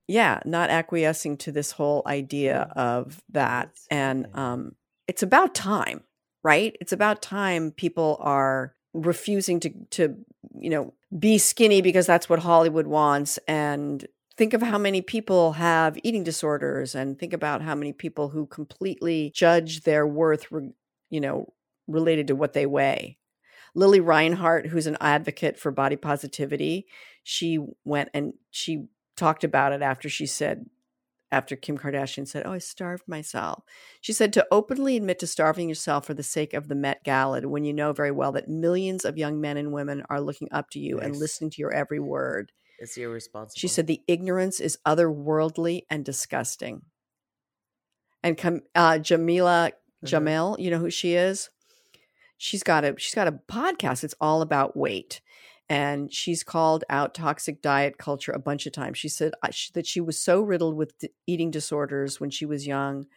[0.08, 4.76] yeah not acquiescing to this whole idea of that and um
[5.08, 6.04] it's about time
[6.46, 6.78] right?
[6.80, 10.16] It's about time people are refusing to to
[10.58, 15.52] you know be skinny because that's what hollywood wants and think of how many people
[15.52, 20.72] have eating disorders and think about how many people who completely judge their worth re-
[21.10, 21.52] you know
[21.88, 23.18] related to what they weigh.
[23.74, 26.86] Lili Reinhart who's an advocate for body positivity
[27.24, 28.86] she went and she
[29.16, 30.66] talked about it after she said
[31.32, 33.64] after Kim Kardashian said, "Oh, I starved myself."
[34.02, 37.42] She said to openly admit to starving yourself for the sake of the Met Gala
[37.48, 40.70] when you know very well that millions of young men and women are looking up
[40.72, 42.52] to you and listening to your every word.
[42.80, 43.58] It's irresponsible.
[43.58, 46.82] She said the ignorance is otherworldly and disgusting.
[48.24, 49.72] And Cam- uh, Jameela
[50.04, 50.08] Mhm.
[50.10, 51.50] Jamil, you know who she is?
[52.38, 54.04] She's got a she's got a podcast.
[54.04, 55.22] It's all about weight,
[55.70, 58.98] and she's called out toxic diet culture a bunch of times.
[58.98, 59.34] She said
[59.74, 60.94] that she was so riddled with
[61.26, 63.08] eating disorders when she was young.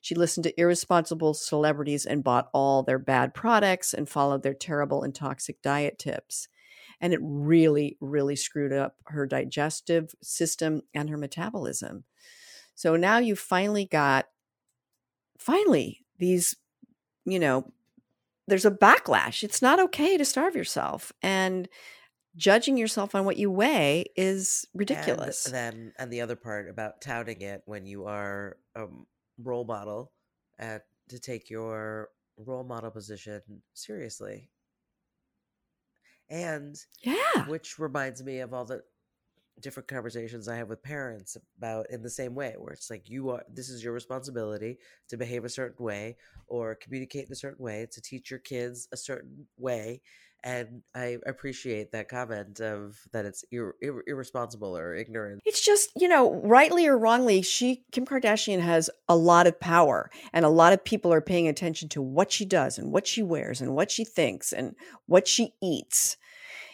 [0.00, 5.02] She listened to irresponsible celebrities and bought all their bad products and followed their terrible
[5.02, 6.48] and toxic diet tips.
[7.00, 12.04] And it really, really screwed up her digestive system and her metabolism.
[12.74, 14.26] So now you finally got,
[15.38, 16.54] finally, these,
[17.24, 17.72] you know,
[18.48, 19.42] there's a backlash.
[19.42, 21.12] It's not okay to starve yourself.
[21.20, 21.68] And
[22.36, 25.46] judging yourself on what you weigh is ridiculous.
[25.46, 28.86] And then, and the other part about touting it when you are a
[29.42, 30.12] role model,
[30.58, 33.40] and to take your role model position
[33.74, 34.50] seriously.
[36.28, 37.46] And yeah.
[37.46, 38.82] which reminds me of all the
[39.60, 43.30] different conversations I have with parents about in the same way, where it's like you
[43.30, 44.78] are this is your responsibility
[45.08, 46.16] to behave a certain way
[46.46, 50.02] or communicate in a certain way to teach your kids a certain way.
[50.46, 55.42] And I appreciate that comment of that it's ir- ir- irresponsible or ignorant.
[55.44, 60.08] It's just, you know, rightly or wrongly, she, Kim Kardashian, has a lot of power,
[60.32, 63.24] and a lot of people are paying attention to what she does and what she
[63.24, 64.76] wears and what she thinks and
[65.06, 66.16] what she eats.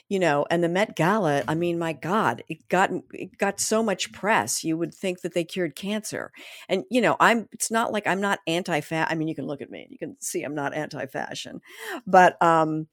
[0.07, 3.83] You know, and the Met Gala, I mean, my God, it got it got so
[3.83, 4.63] much press.
[4.63, 6.31] You would think that they cured cancer.
[6.69, 9.09] And, you know, I'm it's not like I'm not anti-fat.
[9.11, 11.63] I mean, you can look at me, you can see I'm not anti-fashion.
[12.07, 12.89] But um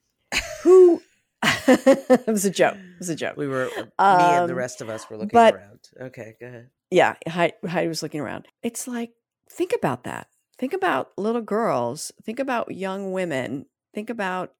[0.63, 1.01] who
[1.43, 2.75] it was a joke.
[2.75, 3.37] It was a joke.
[3.37, 5.79] We were me and the Um, rest of us were looking but- around.
[6.01, 6.69] Okay, go ahead.
[6.91, 9.11] yeah Heidi, Heidi was looking around it's like
[9.49, 10.27] think about that
[10.57, 14.53] think about little girls think about young women think about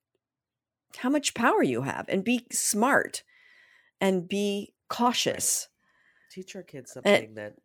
[0.98, 3.24] how much power you have and be smart
[4.02, 5.68] and be cautious
[6.32, 7.56] Teach our kids And- something that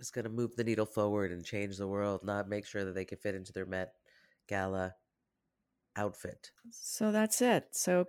[0.00, 2.94] is going to move the needle forward and change the world, not make sure that
[2.94, 3.92] they can fit into their Met
[4.48, 4.94] Gala
[5.96, 6.50] outfit.
[6.70, 7.68] So that's it.
[7.72, 8.06] So,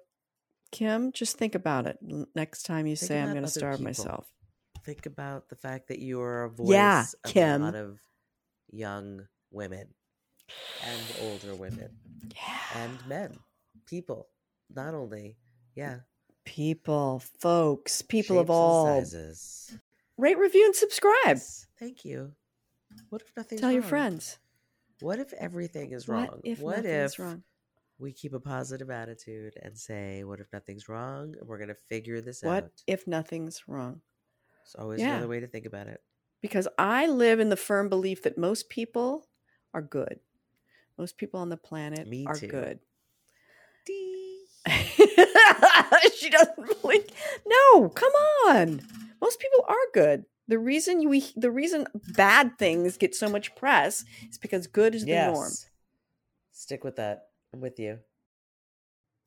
[0.72, 1.98] Kim, just think about it
[2.36, 3.86] next time you Think say I'm going to starve people.
[3.86, 4.28] myself.
[4.84, 7.62] Think about the fact that you are a voice Yeah, of Kim.
[7.62, 8.00] a lot of
[8.72, 9.88] young women
[10.86, 11.90] and older women
[12.36, 12.60] Yeah.
[12.84, 13.40] and men,
[13.88, 14.28] people.
[14.74, 15.38] Not only,
[15.76, 16.00] yeah,
[16.44, 18.86] People, folks, people of shapes and all.
[18.86, 19.78] sizes.
[20.18, 21.16] Rate, review, and subscribe.
[21.26, 22.34] Yes, Thank you.
[23.10, 23.58] What if nothing?
[23.58, 24.38] Tell your friends.
[25.02, 26.28] What if everything is wrong?
[26.28, 27.44] What if what nothing's if wrong?
[27.98, 32.41] We keep a positive attitude and say, "What if nothing's wrong?" We're gonna figure this
[32.43, 32.64] What out.
[32.64, 34.02] What if nothing's wrong?
[34.64, 35.12] It's always Yeah.
[35.14, 36.02] another way to think about it.
[36.41, 39.28] Because I live in the firm belief that most people
[39.74, 40.20] are good.
[40.98, 42.48] Most people on the planet Me are too.
[42.48, 42.80] good.
[46.16, 47.12] She doesn't blink.
[47.46, 48.12] No, come
[48.48, 48.82] on.
[49.22, 50.26] Most people are good.
[50.48, 51.86] The reason we the reason
[52.16, 55.52] bad things get so much press is because good is the norm.
[56.52, 57.28] Stick with that.
[57.56, 57.99] I'm with you.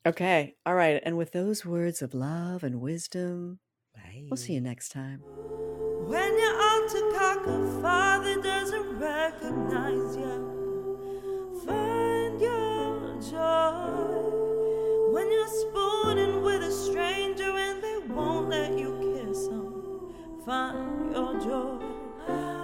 [0.05, 0.53] Okay.
[0.63, 1.01] All right.
[1.03, 3.57] And with those words of love and wisdom,
[3.95, 4.27] Bye.
[4.29, 5.21] we'll see you next time.
[5.21, 15.11] When your altar cocker father doesn't recognize you, find your joy.
[15.11, 18.91] When you're spooning with a stranger and they won't let you
[19.25, 20.13] kiss them,
[20.45, 21.83] find your joy.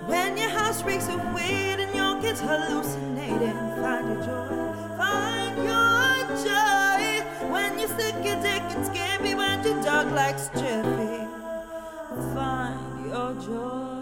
[0.07, 4.64] When your house reeks of weed and your kids hallucinating, find your joy.
[6.45, 7.49] Joy.
[7.51, 11.25] When you're sick, your dick and skimpy, when your dog likes Jiffy
[12.33, 13.94] find your joy.